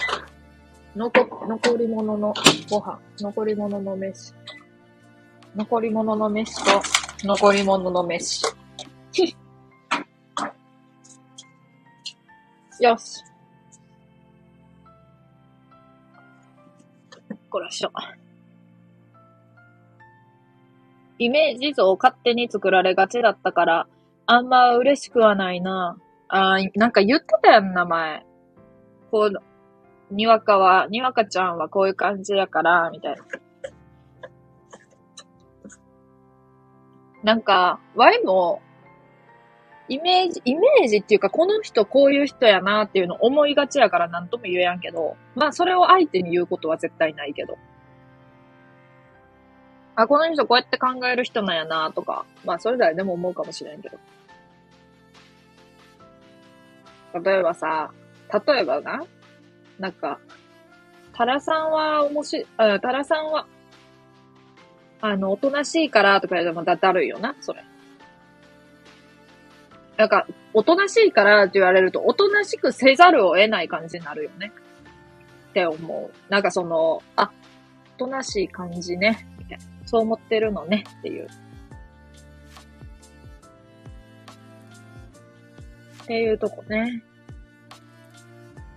[0.95, 2.33] 残、残り物の
[2.69, 4.33] ご飯、残り物の飯、
[5.55, 6.81] 残り物の飯と、
[7.27, 8.45] 残り物の飯。
[12.79, 13.23] よし。
[17.49, 17.91] こらしょ。
[21.19, 23.87] イメージ像を勝手に作られがちだったから、
[24.25, 25.97] あんま嬉しくはないな。
[26.29, 28.25] あー、なんか言ってたやん、名前。
[29.11, 33.23] こう、にわかは、にわかちゃんはこういう感じやから、みたいな。
[37.23, 38.61] なんか、Y も、
[39.89, 47.57] イメージ、イメージっていうか、この人こういう人やなっていうの思いがちやから何とも言えやんけど、まあそれを相手に言うことは絶対ないけど。
[49.99, 53.97] あ、この人こうやって考える人なんやなとか、まあそれぞれでも思うかもしれんけど。
[57.21, 57.91] 例えばさ、
[58.47, 59.03] 例えばな、
[59.77, 60.17] なんか、
[61.11, 63.45] タラさんは面白い、あタラさんは、
[65.01, 67.65] あの、おとなしいからとか言うとまただるいよな、それ。
[69.97, 74.53] なんか、おとなしいからって言われると、おとなしくせざるを得ない感じになるよね。
[75.49, 76.31] って思う。
[76.31, 77.29] なんかその、あ、
[77.97, 79.27] おとなしい感じね。
[79.89, 80.83] そう思ってるのね。
[80.99, 81.27] っていう。
[86.03, 87.03] っていうとこね。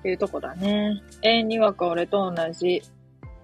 [0.01, 1.03] っていうとこだね。
[1.21, 2.81] 永遠にわか俺と同じ、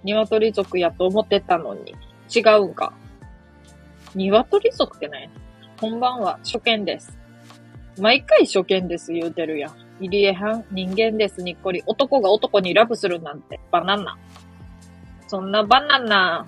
[0.03, 1.95] 鶏族やと思ってたのに、
[2.35, 2.95] 違うんか。
[4.15, 5.29] 鶏族ってね、
[5.79, 7.19] こんばんは、初見です。
[8.01, 9.75] 毎回初見です言うてるやん。
[10.01, 11.83] 入江藩、人間です、にっこり。
[11.85, 14.17] 男が男にラブするなんて、バナナ。
[15.27, 16.47] そんなバナナ、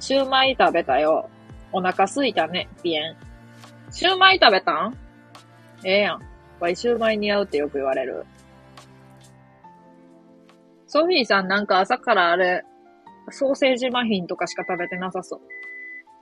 [0.00, 1.28] シューマイ食べたよ。
[1.72, 3.16] お腹すいたね、ピエン。
[3.92, 4.96] シューマイ食べたん？
[5.84, 6.20] ええやん。
[6.58, 8.24] わい、シューマイ似合うってよく言われる。
[10.86, 12.64] ソフィーさんなんか朝からあれ、
[13.30, 15.40] ソーセージマフィンとかしか食べてなさそう。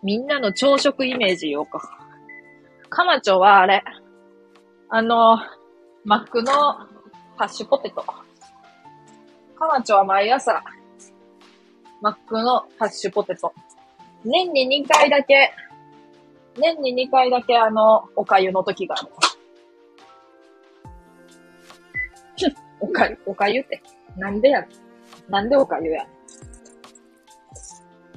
[0.02, 1.80] みんなの朝食イメージ言おうか。
[2.90, 3.82] カマチョはあれ、
[4.90, 5.38] あの、
[6.04, 6.88] マックのハ
[7.40, 8.04] ッシュポテト。
[9.58, 10.62] カマチョは毎朝、
[12.00, 13.52] マックのハッシュポテト。
[14.24, 15.52] 年に2回だけ、
[16.56, 19.08] 年に2回だけあの、おかゆの時がある。
[22.80, 23.82] おかゆ、おかゆって。
[24.16, 24.66] なんでや
[25.28, 26.06] なんでおかゆや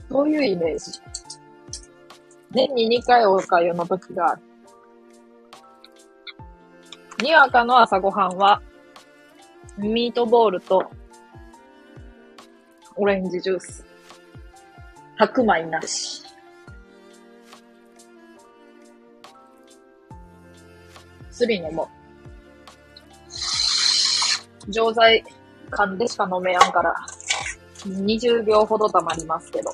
[0.09, 0.99] そういうイメージ。
[2.51, 4.41] 年に2回おかゆの時がある。
[7.21, 8.61] にわかの朝ごはんは、
[9.77, 10.91] ミートボールと、
[12.95, 13.90] オレンジジュース。
[15.21, 16.23] 白米なし。
[21.29, 21.87] スリ飲も
[24.67, 24.71] う。
[24.71, 25.23] 錠剤
[25.69, 26.95] 缶でしか飲めやんから、
[27.85, 29.71] 20秒ほど溜まりますけど。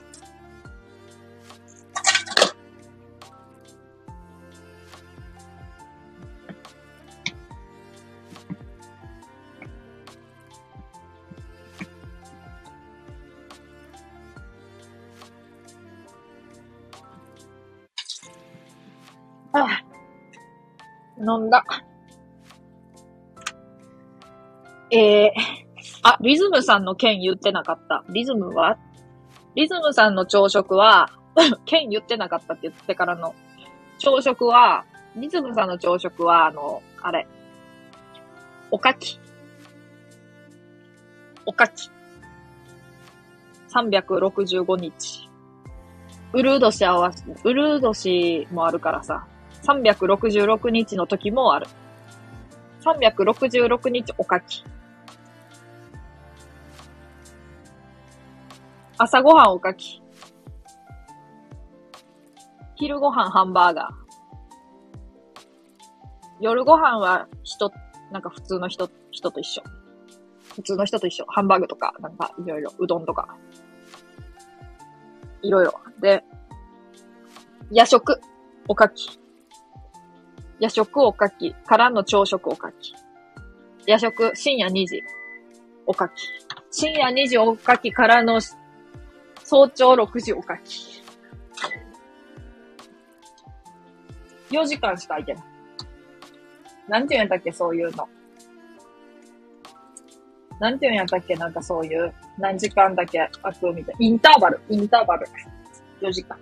[21.28, 21.64] 飲んだ。
[24.90, 25.32] えー、
[26.04, 28.04] あ、リズムさんの件言ってなかった。
[28.10, 28.78] リズムは？
[29.56, 31.10] リズムさんの朝食は、
[31.66, 33.34] 件言ってなかったって言ってからの
[34.00, 37.28] 朝食は、リズムさんの朝食は、あの、あれ、
[38.72, 39.20] おかき。
[41.46, 41.90] おかき。
[43.70, 45.30] 365日。
[46.34, 49.26] うるう年合わせ、うるう年もあるからさ、
[49.68, 51.68] 366日の時もある。
[52.82, 54.64] 366日おかき。
[58.98, 60.02] 朝ごはんおかき。
[62.76, 64.08] 昼ごはんハンバーガー。
[66.40, 67.72] 夜ごはんは人、
[68.12, 69.64] なんか普通の人、人と一緒。
[70.56, 71.26] 普通の人と一緒。
[71.28, 73.36] ハンバーグとか、なんかいろいろ、うどんとか。
[75.42, 75.74] いろいろ。
[76.00, 76.24] で、
[77.72, 78.22] 夜食、
[78.68, 79.17] おかき。
[80.60, 82.94] 夜食おかきからの朝食おかき。
[83.86, 85.04] 夜食、深夜2時、
[85.86, 86.14] おかき。
[86.72, 88.40] 深夜2時おかきからの
[89.44, 91.04] 早朝6時おかき。
[94.50, 95.44] 4時間しか空いてない。
[96.88, 98.08] なんて言うんやったっけ、そういうの。
[100.60, 103.96] なんて言うんやったっけ、なんかそういう、何時間だけ空くみたい。
[104.00, 105.28] インターバル、インターバル。
[106.02, 106.38] 4時間。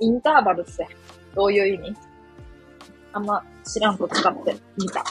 [0.00, 0.88] インターバルって、
[1.34, 1.94] どういう意味？
[3.14, 5.04] あんま知らんと使ってみた。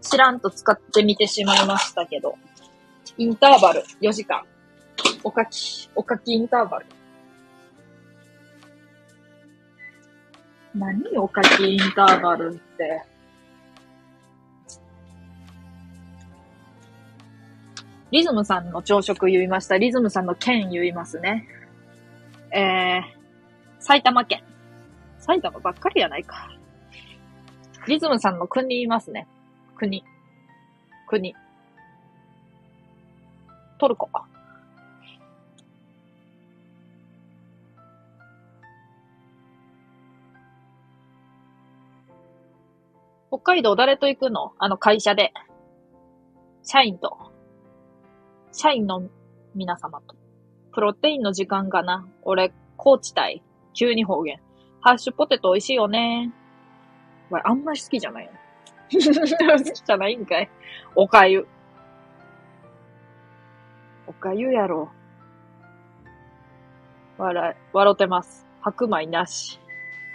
[0.00, 2.36] 知らんと使ってみてしまいましたけど。
[3.18, 4.42] インターバル、4時間。
[5.22, 6.86] おかき、おかきインターバル。
[10.74, 13.04] 何おかきインターバルって。
[18.10, 19.76] リズムさんの朝食言いました。
[19.76, 21.46] リズムさんの県言いますね。
[22.50, 23.02] えー、
[23.80, 24.42] 埼玉県。
[25.18, 26.55] 埼玉ばっかりやないか。
[27.86, 29.28] リズムさんの国いますね。
[29.76, 30.02] 国。
[31.06, 31.36] 国。
[33.78, 34.10] トルコ。
[43.28, 44.52] 北海道誰と行くの？
[44.58, 45.32] あの会社で。
[46.64, 47.16] 社員と。
[48.50, 49.08] 社員の
[49.54, 50.16] 皆様と。
[50.72, 52.08] プロテインの時間かな。
[52.22, 53.44] 俺、高知たい。
[53.74, 54.40] 急に方言。
[54.80, 56.32] ハッシュポテト美味しいよね。
[57.30, 58.30] あんまり好きじゃない
[58.92, 60.48] 好きじゃないんかい。
[60.94, 61.46] おかゆ。
[64.06, 64.90] おか言うやろ。
[67.18, 68.46] 笑、笑ってます。
[68.60, 69.58] 白米なし。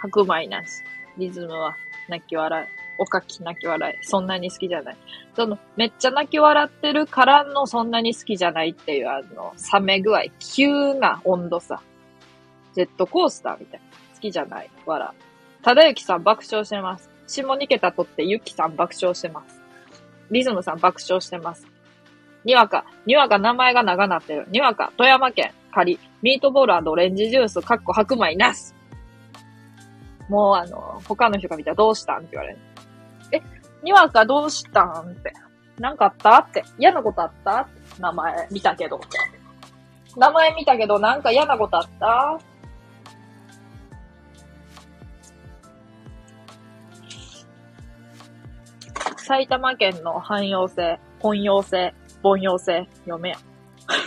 [0.00, 0.82] 白米なし。
[1.18, 1.74] リズムは
[2.08, 2.66] 泣き笑い。
[2.98, 4.04] おかき泣き笑い。
[4.04, 4.96] そんなに好きじゃない。
[5.34, 10.22] その、めっちゃ泣き笑ってるからのそんなに好きじゃないっていう、あの、冷め具合。
[10.38, 11.82] 急な温度差。
[12.74, 13.86] ジェットコースターみたいな。
[14.14, 14.70] 好きじゃない。
[14.86, 15.10] 笑。
[15.62, 17.08] ただゆきさん爆笑してます。
[17.26, 19.60] 下2桁取ってゆきさん爆笑してます。
[20.30, 21.66] リズムさん爆笑してます。
[22.44, 24.46] にわか、にわか名前が長なってる。
[24.50, 28.74] にわか、富山県、仮、ミートボールオレンジジュース、かっこ白米なし。
[30.28, 32.58] もうあの、他の人が見たらどうしたんって言われる。
[33.32, 33.40] え、
[33.84, 35.32] にわかどうしたんって。
[35.78, 36.64] なんかあったって。
[36.78, 39.00] 嫌なことあったって名前見たけど。
[40.16, 42.38] 名前見たけどなんか嫌なことあった
[49.32, 53.36] 埼玉県の汎用性、本用性、凡用性、読めや。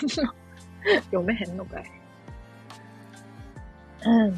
[1.05, 1.91] 読めへんのかい。
[4.05, 4.35] うん。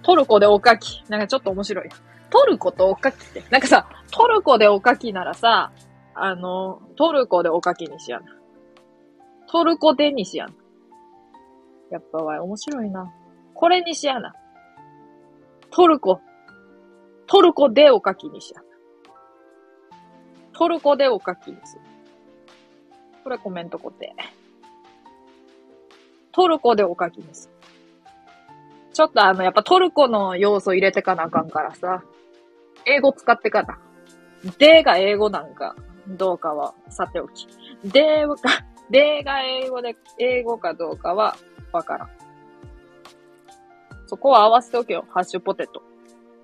[0.00, 1.04] トルコでおかき。
[1.10, 1.90] なんかちょっと面白い。
[2.30, 3.44] トルコとおかきって。
[3.50, 5.70] なんかさ、トルコでおかきならさ、
[6.14, 8.26] あの、トルコでおかきにしやな。
[9.48, 10.54] トルコでにしやな。
[11.90, 13.12] やっぱわい、面白いな。
[13.52, 14.34] これにしやな。
[15.70, 16.22] トルコ。
[17.30, 18.66] トルコでおかきにしやな。
[20.52, 21.82] トルコでおかきにする。
[23.22, 24.12] これコメント固定。
[26.32, 27.54] トルコでおかきにする。
[28.92, 32.02] ちょっとあの、やっぱトルコの要素入れてかなあかんからさ。
[32.84, 33.78] 英語使ってかな。
[34.58, 35.76] でが英語なんか、
[36.08, 37.46] どうかはさておき。
[37.84, 38.34] でが、
[38.90, 41.36] でが英語で、英語かどうかは
[41.70, 42.08] わからん。
[44.08, 45.04] そこは合わせておけよ。
[45.10, 45.80] ハッシュポテト。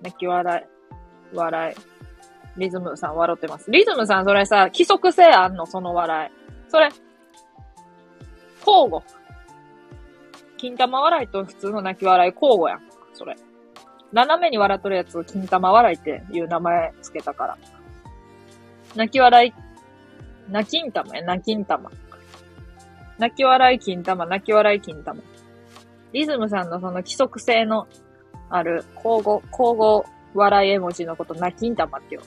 [0.01, 0.76] 泣き笑い。
[1.33, 1.75] 笑い。
[2.59, 3.69] リズムさん笑ってます。
[3.69, 5.65] リズムさんそれさ、規則性あんの？
[5.65, 6.31] その笑い。
[6.69, 6.89] それ、
[8.65, 9.01] 交互。
[10.57, 12.81] 金玉笑いと普通の泣き笑い交互やん。
[13.13, 13.35] それ。
[14.11, 17.57] 斜めに笑っとるやつを金玉笑いっていう名前つけたから。
[18.95, 19.53] 泣き笑い、
[20.49, 21.91] 泣きん玉や、泣きん玉。
[23.19, 25.21] 泣き笑い金玉、泣き笑い金玉。
[26.13, 27.87] リズムさんのその規則性の
[28.49, 30.03] ある交互、交互
[30.37, 32.21] 笑い絵文字のこと泣きん玉ってよ。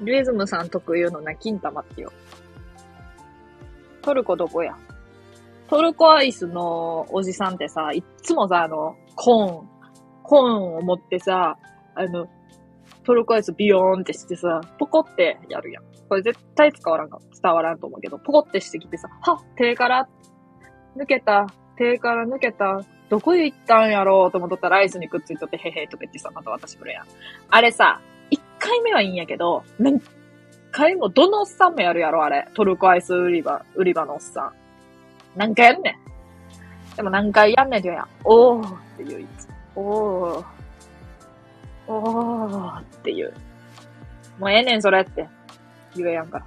[0.00, 2.12] リズムさん特有の泣きん玉ってよ。
[4.02, 4.76] トルコどこや？
[5.68, 9.68] トルコアイスのおじさんってさ、いつもさ、あの、コーン、
[10.22, 11.56] コーンを持ってさ、
[11.94, 12.26] あの、
[13.04, 15.84] トルコアイスビヨーンってしてさ、ポコってやるやん。
[16.08, 20.08] これ絶対使わらんか、伝わらんと思うけど、ポコってしてきてさ、はっ手から
[20.96, 21.46] 抜けた、
[21.78, 27.06] 手から抜けた、どこ行ったんやろうと思っとったらアイスにくっついとってへへとか言ってさ、また私くれやん。
[27.50, 28.00] あれさ、
[28.30, 30.00] 一回目はいいんやけど、何
[30.70, 32.48] 回も、どのおっさんもやるやろ、あれ。
[32.54, 34.52] トルコアイス売り場、売り場のおっさん。
[35.36, 35.98] 何回やんね
[36.92, 36.96] ん。
[36.96, 38.08] でも何回やんねんって言うやん。
[38.24, 39.48] おーって言ういつ。
[39.76, 40.44] おー。
[41.86, 43.34] おーって言う。
[44.38, 45.28] もうええねん、それって。
[45.94, 46.46] 言えやんから。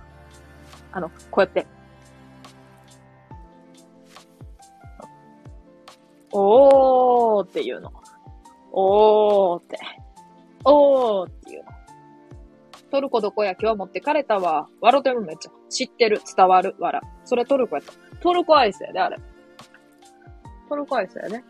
[0.92, 1.66] あの、こうやって。
[6.32, 7.91] おーって言うの。
[8.72, 9.80] おーって。
[10.64, 11.72] おーって言うの。
[12.90, 14.68] トルコどこや今日持ってかれたわ。
[14.82, 15.52] 笑ってるめっちゃ。
[15.70, 16.22] 知ってる。
[16.36, 16.76] 伝わる。
[16.80, 17.02] 笑。
[17.26, 17.94] それトルコやった。
[18.20, 19.18] トルコアイスやで、あれ。
[20.70, 21.44] トルコアイスやで。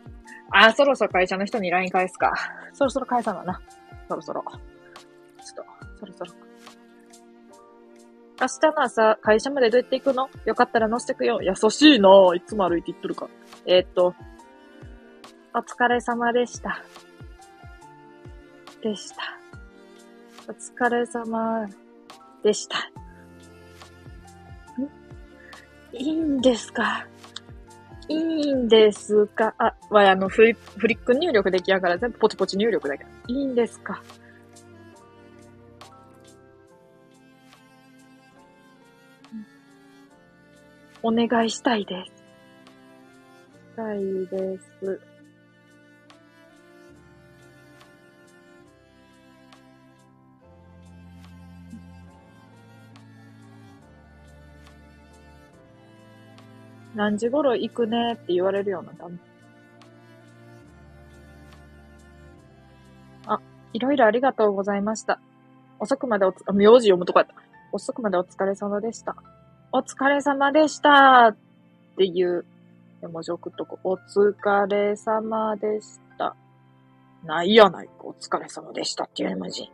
[0.50, 2.32] あ、そろそろ会社の人に LINE 返すか。
[2.72, 3.60] そろそろ返さなな。
[4.08, 4.42] そろそろ。
[4.42, 6.32] ちょっと、そろそろ。
[8.40, 10.28] 明日の朝、会社までどうやって行くの？
[10.44, 11.40] よかったら乗せてくよ。
[11.42, 13.28] 優しいなぁいつも歩いて行っとるか。
[13.66, 14.14] えー、っと、
[15.54, 16.82] お疲れ様でした。
[18.82, 19.16] でした。
[20.46, 21.68] お疲れ様
[22.42, 22.78] でした。
[24.78, 24.86] ん？
[25.96, 27.06] いいんですか？
[28.08, 29.54] いいんですか？
[29.58, 33.10] あ、わい、あの、フリフリック入力できやから全部ポチポチ入力だけど。
[33.26, 34.02] いいんですか？
[41.02, 42.10] お願いしたいです。
[43.72, 45.00] したいです。
[56.98, 59.08] 何時頃行くねって言われるようなだ
[63.26, 63.40] あ、
[63.72, 65.20] いろいろありがとうございました。
[65.78, 67.34] 遅くまでおつ、あ、名字読むとこやった。
[67.70, 69.14] 遅くまでお疲れ様でした。
[69.70, 71.36] お疲れ様でしたっ
[71.96, 72.44] ていう
[73.00, 73.88] 文字送っとこう。
[73.90, 76.34] お疲れ様でした。
[77.24, 77.92] ないやないか。
[78.06, 79.70] お疲れ様でしたっていう絵文字。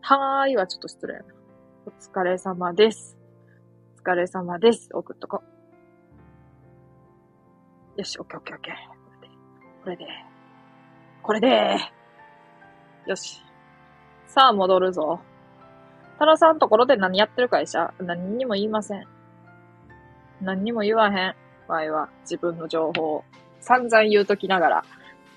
[0.00, 1.22] はーいはちょっと失礼な。
[1.86, 3.15] お疲れ様です。
[4.06, 4.88] お疲れ様です。
[4.92, 5.42] 送っとこ。
[7.96, 8.74] よし、オッケーオッケーオッケー。
[9.82, 10.06] これで。
[11.24, 11.50] これで。
[11.50, 11.76] これで。
[13.08, 13.42] よし。
[14.28, 15.18] さあ、戻るぞ。
[16.20, 17.94] タラさんところで何やってる会社？
[17.98, 19.08] 何にも言いません。
[20.40, 21.34] 何にも言わへん。
[21.66, 23.24] わいは自分の情報を
[23.60, 24.84] 散々言うときながら。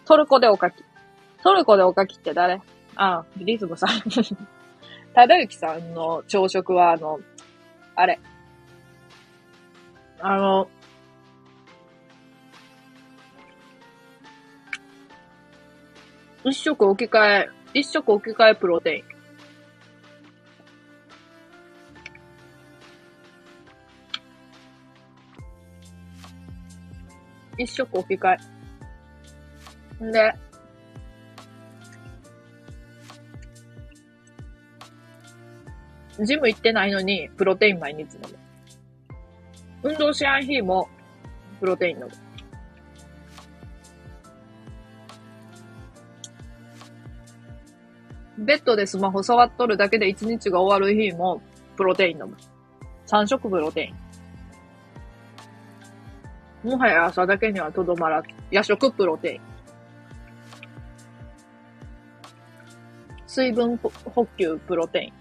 [0.06, 0.84] トルコでおかき。
[1.42, 2.62] トルコでおかきって誰？
[2.96, 3.90] あ、リズムさん。
[5.16, 7.20] ただゆきさんの朝食は、あの、
[7.96, 8.20] あれ。
[10.22, 10.70] あの、
[16.44, 19.04] 一食置き換え、一食置き換えプロテイン。
[27.58, 28.38] 一食置き換
[30.02, 30.04] え。
[30.06, 30.34] んで、
[36.26, 38.49] ジム行ってないのに、プロテイン毎日飲む。
[39.82, 40.90] 運動しやん日も、
[41.60, 42.10] プロテイン飲む。
[48.46, 51.42] ベッドでスマホ触っとるだけで一日が終わる日も、
[51.78, 52.36] プロテイン飲む。
[53.06, 53.92] 三食プロテイ
[56.66, 56.70] ン。
[56.70, 59.42] もはや朝だけにはとどまらず、夜食プロテイン。
[63.28, 65.19] 水分補給プロテイン。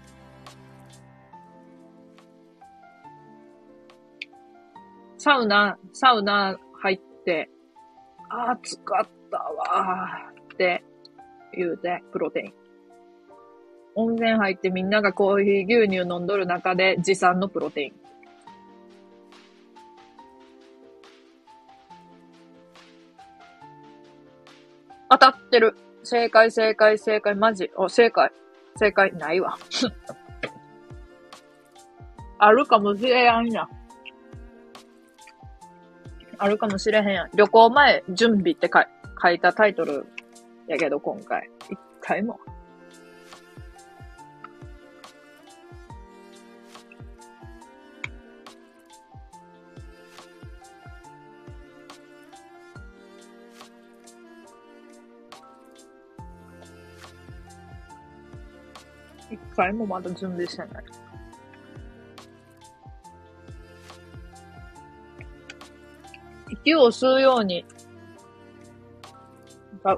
[5.29, 7.51] サウナ、サウナ入って、
[8.29, 10.83] 暑かったわーって
[11.55, 12.53] 言うて、プロテイン。
[13.93, 17.93] 温泉入ってみんながコーヒー牛乳飲んどる中で持参のプロテイン。
[25.11, 25.75] 当たってる。
[26.01, 27.69] 正解、正解、正解、マジ。
[27.75, 28.31] お、正解。
[28.77, 29.59] 正解、ないわ。
[32.39, 33.69] あるかもしれやんや。
[36.39, 37.29] あるかもしれへんやん。
[37.35, 38.85] 旅行前、準備って書い
[39.21, 40.07] 書いたタイトル
[40.67, 41.49] やけど、今回。
[41.69, 42.39] 一回も。
[59.29, 60.83] 一回もまだ準備してない。
[66.69, 67.65] 息を吸うように、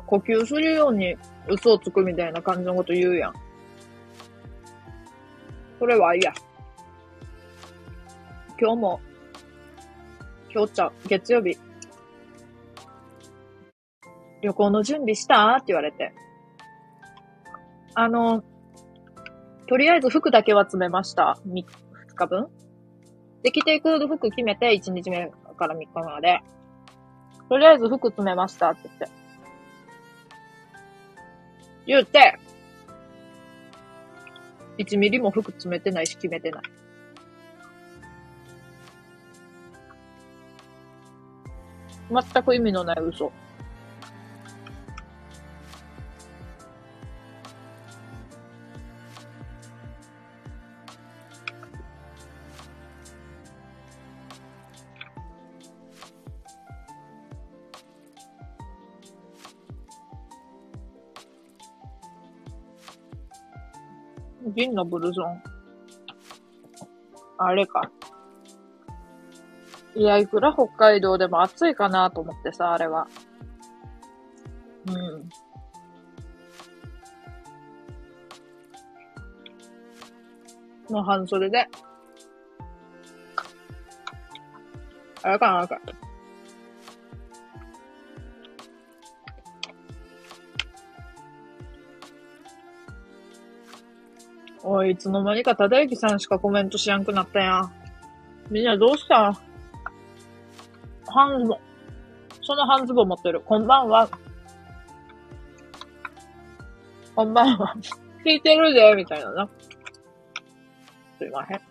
[0.06, 1.18] 呼吸するように
[1.48, 3.34] 嘘をつくみたいな感じのこと言うやん。
[5.80, 6.32] それはいいや。
[8.60, 9.02] 今日も、
[10.54, 11.58] 今日ちゃ、月曜日、
[14.42, 15.56] 旅行の準備した？
[15.56, 16.14] って言われて。
[17.96, 18.44] あの、
[19.68, 21.38] とりあえず服だけは詰めました。
[21.48, 21.66] 2
[22.16, 22.48] 日分
[23.42, 26.40] で、着ていく服決めて、1日目から3日まで。
[27.52, 29.10] とりあえず服詰めましたって言って。
[31.86, 32.40] 言うて、
[34.78, 36.64] 1ミリも服詰めてないし決めてない。
[42.10, 43.34] 全く意味のない嘘。
[64.62, 65.42] 銀のブルゾン。
[67.40, 67.90] あれか。
[69.96, 73.08] いや、いくら北海道でも暑いかなと思ってさ、あれは。
[74.88, 75.30] うん。
[80.94, 81.68] もう半袖で。
[85.24, 85.80] あれかな、あれか。
[94.64, 97.74] おい、いつの間にか忠之さんしかコメントしやんくなったやん。
[98.50, 99.34] みんなどうした？
[101.08, 101.60] 半ズボン。
[102.44, 103.42] その半ズボン持ってる。
[103.42, 104.10] こんばんは。
[107.16, 107.76] こんばんは。
[108.24, 109.50] 聞いてるで、みたいなな。
[111.18, 111.62] すいません。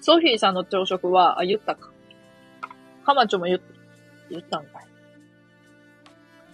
[0.00, 1.90] ソフィーさんの朝食は、あ、言ったか。
[3.04, 3.60] カマチョも言っ、
[4.28, 4.84] 言ったんかい。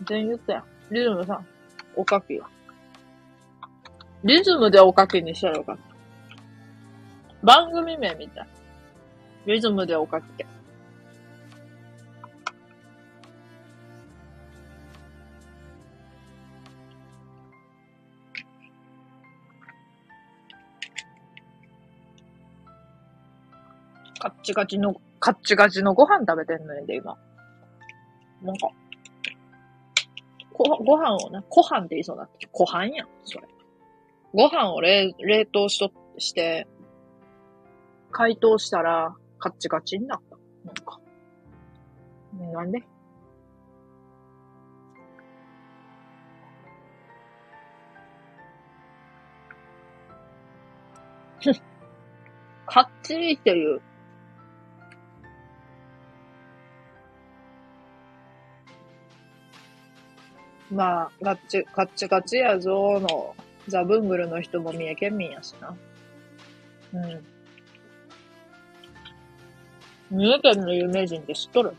[0.07, 0.65] 全員言ったやん。
[0.91, 1.47] リズムさん、
[1.97, 2.49] おかきは。
[4.25, 5.83] リズムでおかけにしたらよかった。
[7.43, 8.49] 番組名みたい。
[9.47, 10.47] リズムでおかけ。
[24.19, 27.17] カッチガチの、カッチガチのご飯食べてんのよで、今。
[28.43, 28.69] なんか、
[30.53, 33.47] ご、ご飯をな、ご飯って言いそうになって、ご飯やん、それ。
[34.33, 36.67] ご飯を冷、冷凍しと、して、
[38.11, 40.37] 解凍したら、カッチカチになった。
[40.65, 41.01] なんか。
[42.53, 42.83] なんで？
[52.67, 53.81] カッチリっていう。
[60.71, 63.35] まあ、ガッチ、カッチガチやぞーの、
[63.69, 65.77] ザ・ブングルの人も三重県民やしな。
[66.95, 67.25] うん。
[70.11, 71.75] 三重県の有名人って知っとる？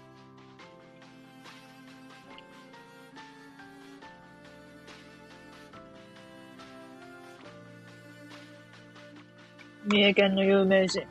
[9.85, 11.03] 三重県の有名人。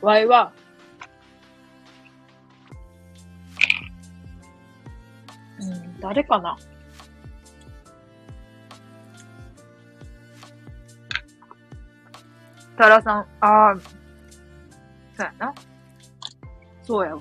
[0.00, 0.52] わいは、
[5.58, 6.56] うん、誰かな？
[12.80, 13.82] タラさん、ああ、そ
[15.18, 15.54] うやな。
[16.82, 17.20] そうやわ。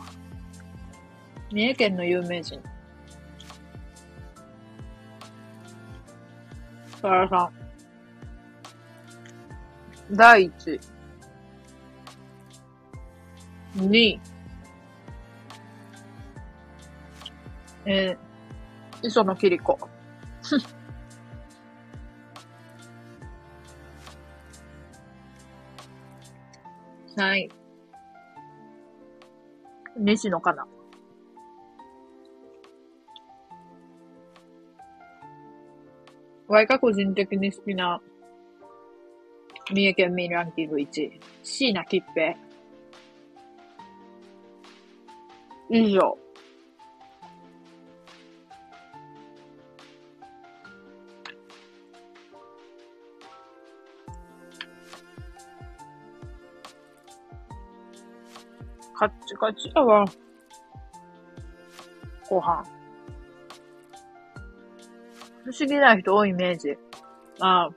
[1.52, 2.62] 三重県の有名人。
[7.02, 7.52] タラさ
[10.10, 10.16] ん。
[10.16, 10.80] 第一。
[13.76, 14.22] 二。
[17.86, 19.78] えー、磯野桐子。
[27.20, 27.50] はい。
[29.98, 30.66] 西野かな。
[36.48, 38.02] ワイが個人的に好きな
[39.74, 41.20] 三重県民ランキング1位。
[41.44, 42.38] 椎名桔平。
[45.70, 46.18] 以上。
[59.00, 60.04] カッチカチやわ。
[62.30, 62.66] ご飯。
[65.46, 66.78] 不思議な人多いイメージ。
[67.40, 67.70] ああ。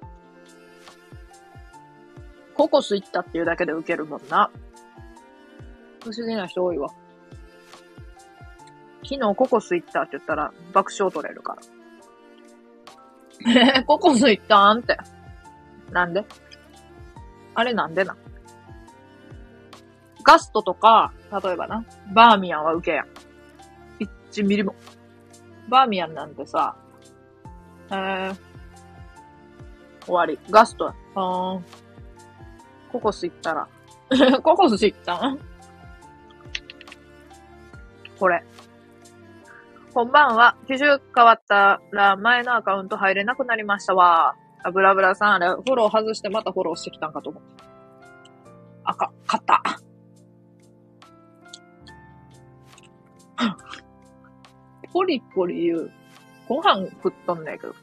[2.55, 4.51] ココス行ったっていうだけでウケるもんな。
[6.03, 6.89] 不思議な人多いわ。
[9.05, 11.57] 昨日ココス行ったって言ったら爆笑取れるか
[13.47, 13.79] ら。
[13.79, 14.99] え、 ココス行ったんって。
[15.93, 16.25] なんで？
[17.55, 18.17] あれなんでな
[20.23, 21.13] ガストとか、
[21.43, 21.85] 例えばな、
[22.15, 23.07] バーミヤンは受けやん。
[24.01, 24.75] 1ミリも。
[25.69, 26.75] バーミヤンなんてさ、
[27.91, 28.37] えー、
[30.05, 30.39] 終わり。
[30.51, 31.65] ガスト、うん、
[32.91, 33.69] ココス行ったら。
[34.43, 35.39] ココス行ったん？
[38.19, 38.45] これ。
[39.95, 40.57] こんばんは。
[40.67, 44.35] 機種変わったら前のアカウント入れなくなりましたわ。
[44.65, 47.65] あ、ブラブラさん、あれ、フォロー外してまたフォローしてきたんかと思った。
[48.85, 49.63] あか、勝った。
[54.93, 55.91] ポリポリ言う。
[56.49, 57.75] ご飯食っとんねんけど。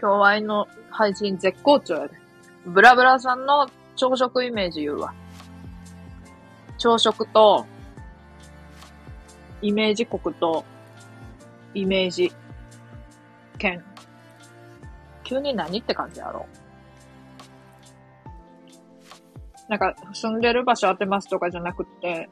[0.00, 2.14] 今日あいの配信絶好調やで。
[2.66, 5.14] ブラブラさんの朝食イメージ言うわ。
[6.76, 7.64] 朝食と、
[9.62, 10.64] イメージ国と、
[11.72, 12.30] イメージ
[13.58, 13.82] 県。
[15.22, 16.63] 急に何って感じやろう。
[19.68, 22.28] なんか、住んでる場所当てますとかじゃなくて、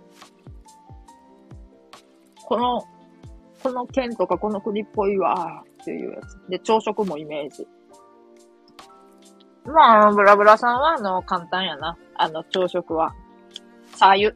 [2.45, 2.83] この、
[3.63, 6.51] この県とかこの国っぽいわっていうやつ。
[6.51, 7.67] で、朝食もイメージ。
[9.65, 11.97] まあ、ブラブラさんは、あの、簡単やな。
[12.17, 13.15] あの、朝食は。
[13.95, 14.35] さ油。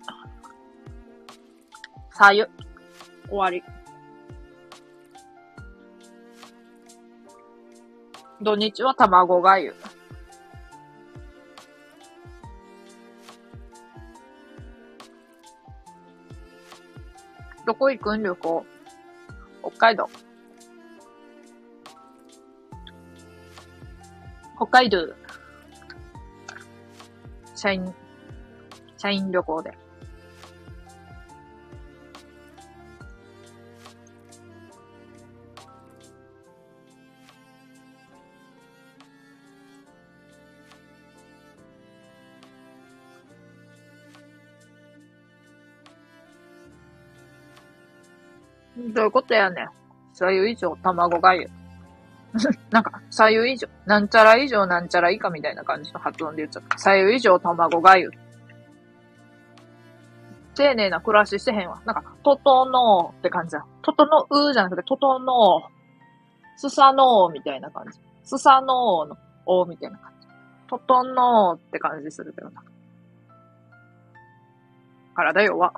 [2.10, 2.48] さ油。
[3.28, 3.62] 終わり。
[8.40, 9.74] 土日は卵がゆ。
[17.66, 18.64] どこ行くん旅行？
[19.60, 20.08] 北海道。
[24.56, 24.98] 北海道。
[27.56, 27.92] 社員、
[28.96, 29.76] 社員旅行で。
[48.92, 49.68] どういうことやねん。
[50.12, 51.48] そういう以上、卵がゆ。
[52.70, 56.78] なんか、左右以上、なんちゃら以上なんちゃら以下みたいな感じの発音で言っちゃった。
[56.78, 58.10] 左右以上卵がゆ。
[60.54, 61.80] 丁寧な暮らししてへんわ。
[61.84, 63.66] なんか、ととのーって感じだ。
[63.82, 65.76] ととのうじゃなくて、ととのー。
[66.56, 68.00] すさのーみたいな感じ。
[68.24, 70.26] すさのーのおうみたいな感じ。
[70.68, 72.62] ととのーって感じするけどな。
[75.14, 75.72] 体弱。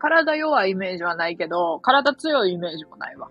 [0.00, 3.30] 体弱いイメージはないけど、体強いイメージもないわ。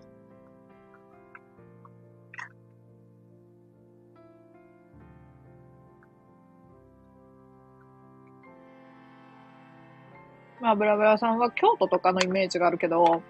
[10.60, 13.22] まあ、ブラブラさんは京都とかのイメージがあるけど、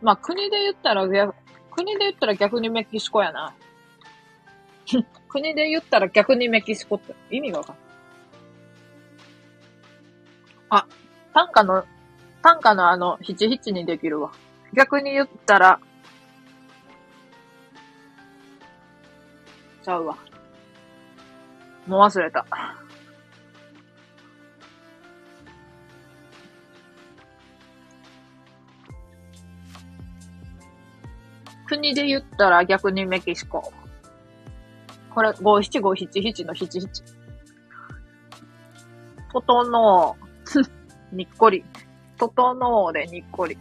[0.00, 3.54] まあ、国で言ったら、国で言ったら逆にメキシコやな。
[5.28, 7.84] 国で言ったら逆にメキシコって意味がわかんない。
[10.70, 10.86] あ、
[11.34, 11.84] 短歌の、
[12.42, 14.32] 短歌のあの、ヒチヒチにできるわ。
[14.74, 15.80] 逆に言ったら、
[19.82, 20.16] ちゃうわ。
[21.86, 22.46] もう忘れた。
[31.66, 33.72] 国で言ったら逆にメキシコ。
[35.14, 37.02] これ、五七五七七の七七。
[39.32, 40.16] ととの
[41.12, 41.64] う、 にっこり。
[42.16, 43.58] ととのうでにっこり。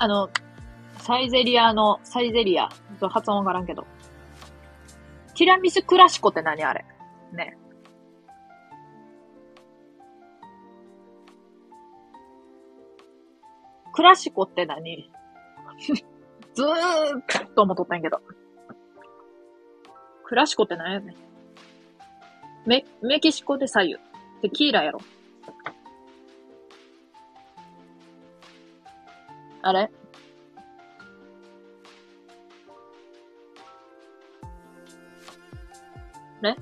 [0.00, 0.30] あの、
[1.08, 2.68] サイゼリアの、サイゼリア。
[3.00, 3.86] 発音わからんけど。
[5.34, 6.84] ティラミスクラシコって何あれ？
[7.32, 7.56] ね。
[13.94, 15.10] クラシコって何？
[16.52, 18.20] ずーっと思っとったんやけど。
[20.26, 21.16] クラシコって何やねん。
[22.66, 23.96] メ、メキシコで左右。
[24.42, 25.00] テキーラやろ。
[29.62, 29.90] あれ？
[36.42, 36.56] ね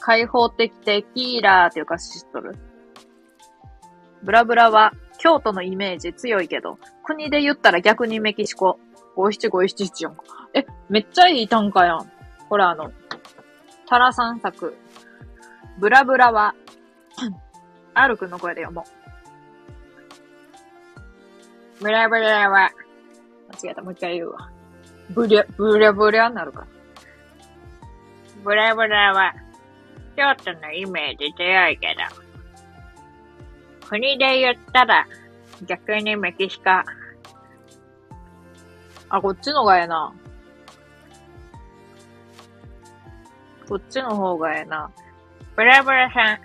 [0.00, 2.56] 開放的テキーラーっていうか知っとる
[4.22, 4.92] ブラブラは
[5.22, 8.78] 京都のイメージ強いけど、国で言ったら逆にメキシコ。
[9.16, 10.14] 57577
[10.54, 12.10] え、めっちゃいい単価やん。
[12.48, 12.90] これあの、
[13.86, 14.74] タラ散策。
[15.78, 16.54] ブラブラは、
[17.94, 18.84] アルくんの声で読も
[21.80, 21.84] う。
[21.84, 22.70] ブラブラは、
[23.62, 24.50] 間違えた、もう一回言うわ。
[25.10, 26.66] ブリャ、ブリャブリャになるか。
[28.42, 29.34] ブラブラは、
[30.16, 35.06] 京都のイメージ強いけど、国で言ったら、
[35.66, 36.70] 逆にメキシコ。
[39.10, 40.12] あ、こっちのがええな。
[43.68, 44.90] こっちの方がええな。
[45.54, 46.38] ブラブラさん、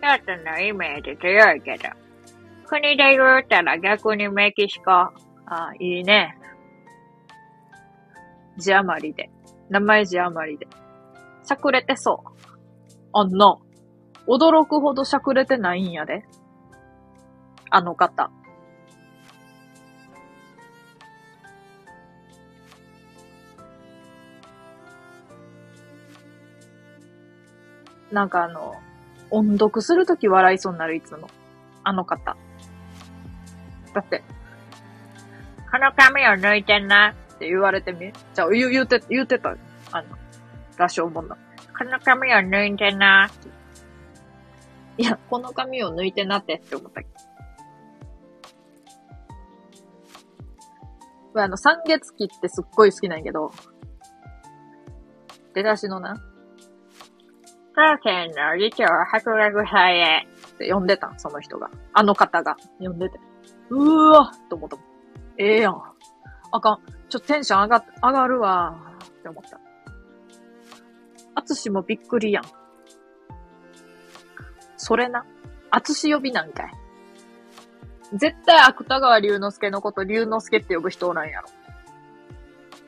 [0.00, 1.84] 京都のイメージ強いけど、
[2.66, 4.90] 国で言ったら逆にメキシコ。
[4.90, 5.12] あ、
[5.78, 6.36] いいね。
[8.56, 9.30] 字余りで。
[9.70, 10.66] 名前字余りで。
[11.48, 12.58] しゃくれてそう。
[13.14, 13.56] あんな、
[14.26, 16.26] 驚くほどしゃくれてないんやで。
[17.70, 18.30] あの方。
[28.12, 28.74] なんかあの、
[29.30, 31.30] 音読するとき笑いそうになる、いつも。
[31.82, 32.36] あの方。
[33.94, 34.22] だって、
[35.72, 38.12] この髪を抜いてんなって言われてみ。
[38.34, 39.56] じゃあ、言う、言うて、言うてた。
[39.92, 40.18] あの、
[40.78, 41.36] 羅生門の。
[41.76, 43.30] この髪を抜いてな。
[44.96, 47.08] いや、この髪を抜いてなってって思ったけ
[51.34, 51.40] ど。
[51.40, 53.52] あの、三月期ってすっごい好きなんやけど、
[55.54, 56.16] 出だしのな、
[57.74, 61.70] 当店の議長博学祭へって呼んでたん、その人が。
[61.92, 63.20] あの方が呼んでて。
[63.70, 64.76] うーわと思った。
[65.38, 65.80] ええー、やん。
[66.50, 66.78] あかん。
[67.08, 69.60] ちょっとテンション上が、上がるわって思った。
[71.48, 72.44] あつしもびっくりやん。
[74.76, 75.24] それな。
[75.70, 76.72] あつし呼びなんかい。
[78.12, 81.48] 絶対芥川龍之介のこと龍之介って呼ぶ人おらんやろ。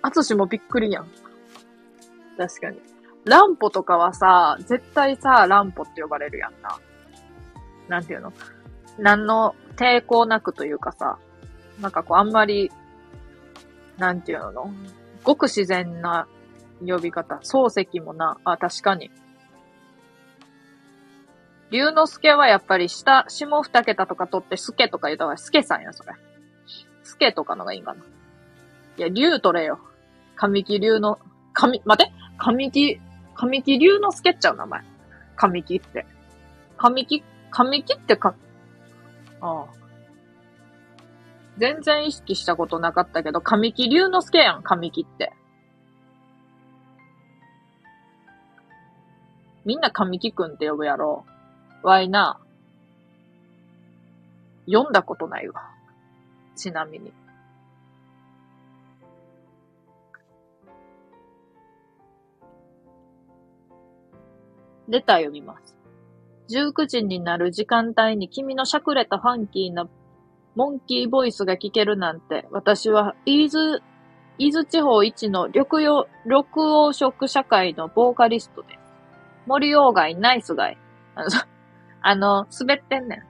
[0.02, 1.08] あつしもびっくりやん。
[2.36, 2.82] 確かに。
[3.24, 6.78] ランポとかはさ、絶対さ、ランポって呼ばれるやんな。
[7.88, 8.30] なんていうの？
[8.98, 11.16] 何の抵抗なくというかさ、
[11.80, 12.70] なんかこうあんまり、
[13.96, 14.70] なんていうの？
[15.24, 16.28] ごく自然な
[16.86, 17.36] 呼び方。
[17.36, 18.38] 漱石もな。
[18.44, 19.10] あ、確かに。
[21.70, 26.14] 龍之介はやっぱり下、下二桁とか取って助とか言った方が助さんや、それ。
[27.04, 28.02] 助とかのがいいかな。
[28.96, 29.78] いや、龍取れよ。
[30.34, 31.18] 神木龍の、
[31.52, 33.00] 神、待て神木、
[33.34, 34.82] 神木龍之介っちゃう名前。
[35.36, 36.06] 神木って。
[36.76, 38.34] 神木、神木ってか、
[39.40, 39.66] ああ。
[41.58, 45.32] 全然意識したことなかったけど、神木隆之介やん、神木って。
[49.64, 51.24] みんな神木くんって呼ぶやろ。
[51.82, 52.38] わいな。
[54.66, 55.62] 読んだことないわ。
[56.56, 57.12] ちなみに。
[64.88, 65.76] レター読みます。
[66.50, 69.88] 19時になる時間帯に君のしゃくれたファンキーな
[70.56, 73.78] モンキーボイスが聞けるなんて、私は、伊豆、
[74.38, 78.79] 伊豆地方一の緑葉、緑黄色社会のボーカリストで。
[79.50, 80.78] 森鴎外ナイスガイ。
[81.16, 81.28] あの、
[82.02, 83.22] あの、滑ってんねん。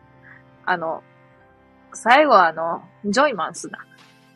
[0.67, 1.03] あの、
[1.95, 3.79] 最後はあの、ジョイマンスな。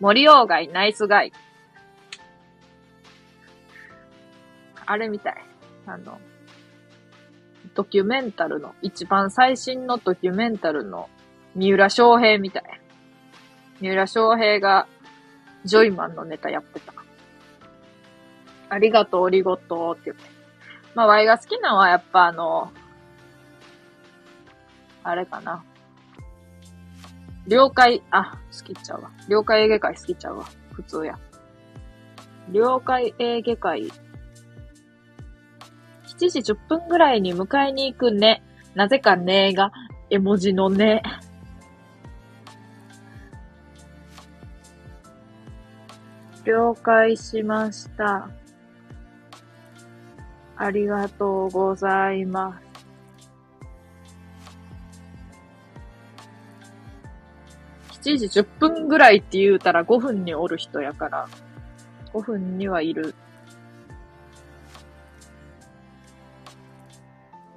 [0.01, 1.33] 森鴎外ナイスガイ。
[4.87, 5.37] あれみたい。
[5.85, 6.19] あの、
[7.75, 11.11] ドキュメンタルの、一番最新のドキュメンタルの
[11.55, 12.81] 三浦翔平みたい。
[13.83, 14.87] 三浦翔平が
[15.67, 16.95] ジョイマンのネタやってた。
[18.71, 20.34] ありがとう、おりごとうって言って。
[20.95, 22.73] まあ、ワイが好きなのはやっぱあの、
[25.03, 25.65] あれかな。
[27.47, 29.11] 了解、あ、好きちゃうわ。
[29.29, 30.47] 了解エーゲ海好きちゃうわ。
[30.73, 31.19] 普通や。
[32.51, 33.91] 了解エーゲ海。
[36.17, 38.43] 7時10分ぐらいに迎えに行くね。
[38.75, 39.73] なぜかねが、
[40.11, 41.03] 絵文字のね。
[46.45, 48.29] 了解しました。
[50.57, 52.75] ありがとうございます。
[58.03, 61.27] 7時10分ぐらいって言うたら5分におる人やから、
[62.13, 63.15] 5分にはいる。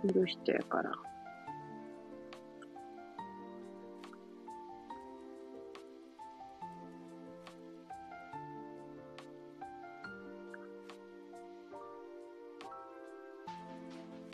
[0.05, 0.91] いる人やから。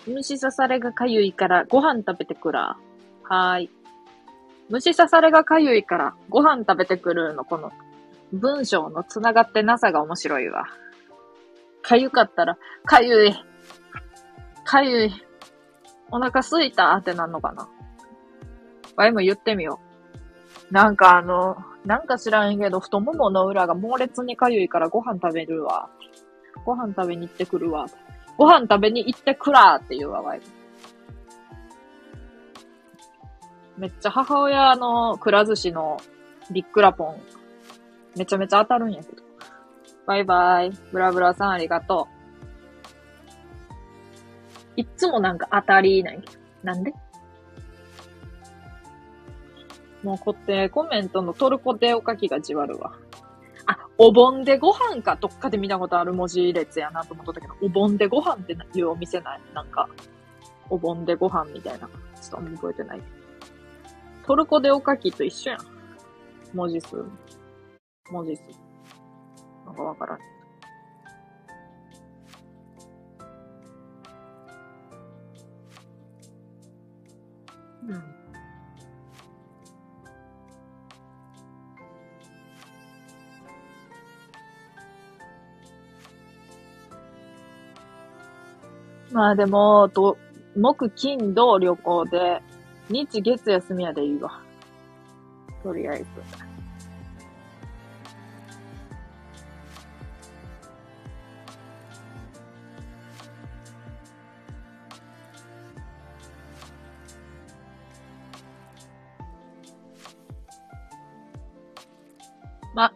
[0.07, 2.77] 虫刺されがかゆいからご飯食べてくら。
[3.23, 3.69] はーい。
[4.69, 7.71] 虫刺されがかゆいからご飯食べてくるのこの
[8.33, 10.65] 文章の繋がってなさが面白いわ。
[11.83, 13.33] かゆかったら、かゆい。
[14.63, 15.11] かゆい。
[16.11, 17.69] お腹すいたってなんのかな。
[18.95, 19.79] わいも言ってみよ
[20.71, 20.73] う。
[20.73, 25.89] なんかあの、なんか知らんけど、太ももの裏が猛烈にかゆいからご飯食べるわ。
[26.65, 27.85] ご飯食べに行ってくるわ。
[28.37, 30.41] ご飯食べに行ってくらーっていうわ、ワイ
[33.77, 35.97] めっちゃ母親のくら寿司の
[36.51, 37.21] ビックラポン、
[38.17, 39.23] めちゃめちゃ当たるんやけど。
[40.05, 40.71] バイバイ。
[40.91, 42.07] ブラブラさんありがと
[44.77, 44.81] う。
[44.81, 46.33] いつもなんか当たりなんやけど。
[46.63, 46.93] なんで？
[50.03, 52.93] もうこってコメントのトルコでおかきがじわるわ。
[53.65, 59.41] あ、お盆でご飯かどっかで見たことある文字列やなと思ったけど、お盆でご飯っていうお店ない？
[59.53, 59.87] なんか、
[60.69, 61.87] お盆でご飯みたいな。
[61.87, 63.01] ちょっと覚えてない。
[64.25, 65.59] トルコでおかきと一緒やん。
[66.53, 67.03] 文字数。
[68.11, 68.43] 文字数。
[69.65, 70.19] なんかわからん。
[77.87, 78.22] うん。
[89.13, 90.17] まあでも、と、
[90.55, 92.41] 木、金、土旅行で、
[92.89, 94.41] 日、月休みやでいいわ。
[95.61, 96.05] とりあえず。
[112.73, 112.91] ま、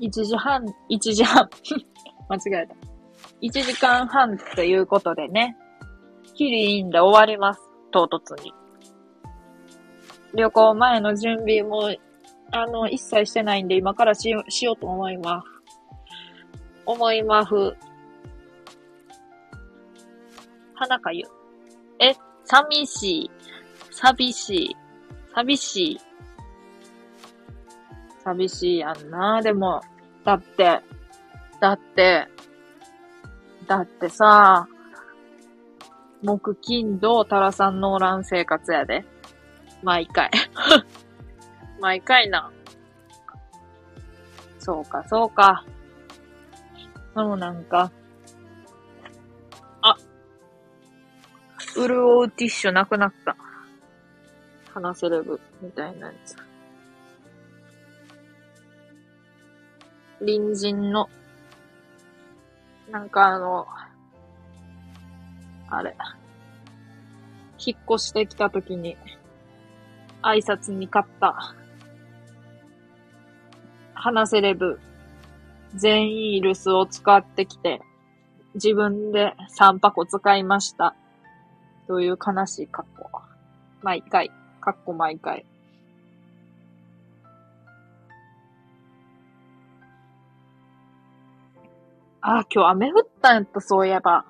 [0.00, 1.48] 1時半、1時半
[2.28, 2.95] 間違えた。
[3.42, 5.56] 1時間半っていうことでね、
[6.34, 7.60] キリインで終わります。
[7.92, 8.52] 唐突に。
[10.34, 11.90] 旅行前の準備も、
[12.52, 15.46] あの、一切してないんで、今からしよしようと思います。
[16.84, 17.76] 思いまふ。
[20.74, 21.24] 花かゆ。
[22.00, 22.14] え、
[22.44, 23.30] 寂しい。
[23.90, 24.76] 寂しい。
[25.34, 26.00] 寂しい。
[28.22, 29.40] 寂しいやんな。
[29.42, 29.80] でも、
[30.24, 30.80] だって、
[31.60, 32.28] だって、
[33.66, 34.68] だってさ、
[36.22, 39.04] 木金土タラさんのおらん生活やで。
[39.82, 40.30] 毎回。
[41.80, 42.50] 毎回な。
[44.58, 45.64] そうか、そうか。
[47.14, 47.90] そうなんか。
[49.82, 49.96] あ。
[51.74, 53.36] 潤うティッシュなくなった。
[54.74, 56.36] 鼻セレブみたいなやつ。
[60.18, 61.08] 隣人の、
[62.90, 63.66] なんかあの、
[65.68, 65.96] あれ、
[67.58, 68.96] 引っ越してきた時に、
[70.22, 71.54] 挨拶に買った、
[73.94, 74.80] 花セレブ、
[75.74, 77.80] 全員イルスを使ってきて、
[78.54, 80.94] 自分で3箱使いました。
[81.86, 83.22] という悲しい格好。
[83.82, 84.30] 毎回。
[84.60, 85.46] かっこ毎回。
[92.28, 94.24] ああ、今日雨降ったんやった、そういえば。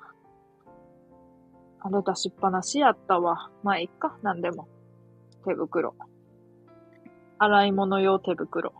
[1.79, 3.49] あれ出しっぱなしやったわ。
[3.63, 4.67] まあ、いっか、なんでも。
[5.43, 5.95] 手袋。
[7.39, 8.71] 洗い物用手袋。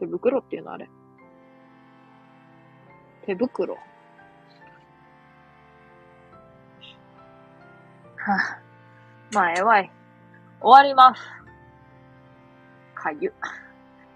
[0.00, 0.90] 手袋っていうのあれ。
[3.24, 3.74] 手袋。
[3.74, 3.80] は
[8.26, 8.58] あ、
[9.32, 9.90] まあ、えわい。
[10.60, 11.22] 終わります。
[12.94, 13.32] かゆ。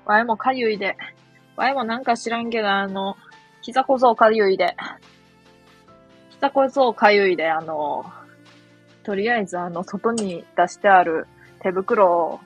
[0.04, 0.94] わいもかゆいで。
[1.56, 3.16] わいもなんか知らんけど、あの、
[3.64, 4.76] 膝小僧かゆいで。
[6.28, 8.04] 膝小僧かゆいで、あの、
[9.04, 11.26] とりあえずあの、外に出してある
[11.60, 12.40] 手袋を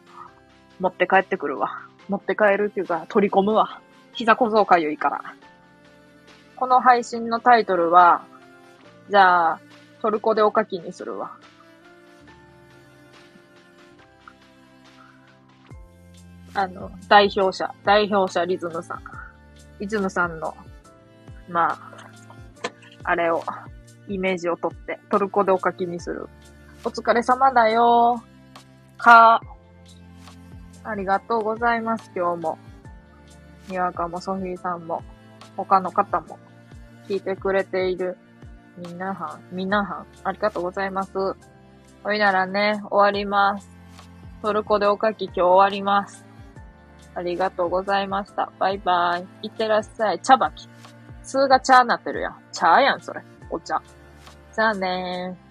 [0.78, 1.72] 持って帰ってくるわ。
[2.08, 3.80] 持って帰るっていうか、取り込むわ。
[4.12, 5.34] 膝小僧かゆいから。
[6.54, 8.24] この配信のタイトルは、
[9.10, 9.60] じゃあ、
[10.00, 11.32] トルコでお書きにするわ。
[16.54, 19.02] あの、代表者、代表者リズムさん。
[19.80, 20.56] リズムさんの、
[21.48, 21.78] まあ、
[23.04, 23.42] あれを、
[24.08, 26.28] イメージをとって、トルコでお書きにする。
[26.84, 28.22] お疲れ様だよ。
[28.96, 29.40] か、
[30.84, 32.58] ありがとうございます、今日も。
[33.68, 35.02] にわかもソフィーさんも、
[35.56, 36.38] 他の方も、
[37.08, 38.16] 聞いてくれている、
[38.76, 41.12] みんなはん、みんなはん、ありがとうございます。
[42.02, 43.68] ほいならね、終わります。
[44.42, 46.24] トルコでお書き今日終わります。
[47.14, 48.52] ありがとうございました。
[48.58, 49.46] バイバイ。
[49.46, 50.20] いってらっしゃい。
[50.20, 50.68] 茶ばき。
[51.28, 52.36] 通が茶なってるやん。
[52.52, 53.22] 茶やん、それ。
[53.50, 53.82] お茶。
[54.54, 55.47] じゃあねー。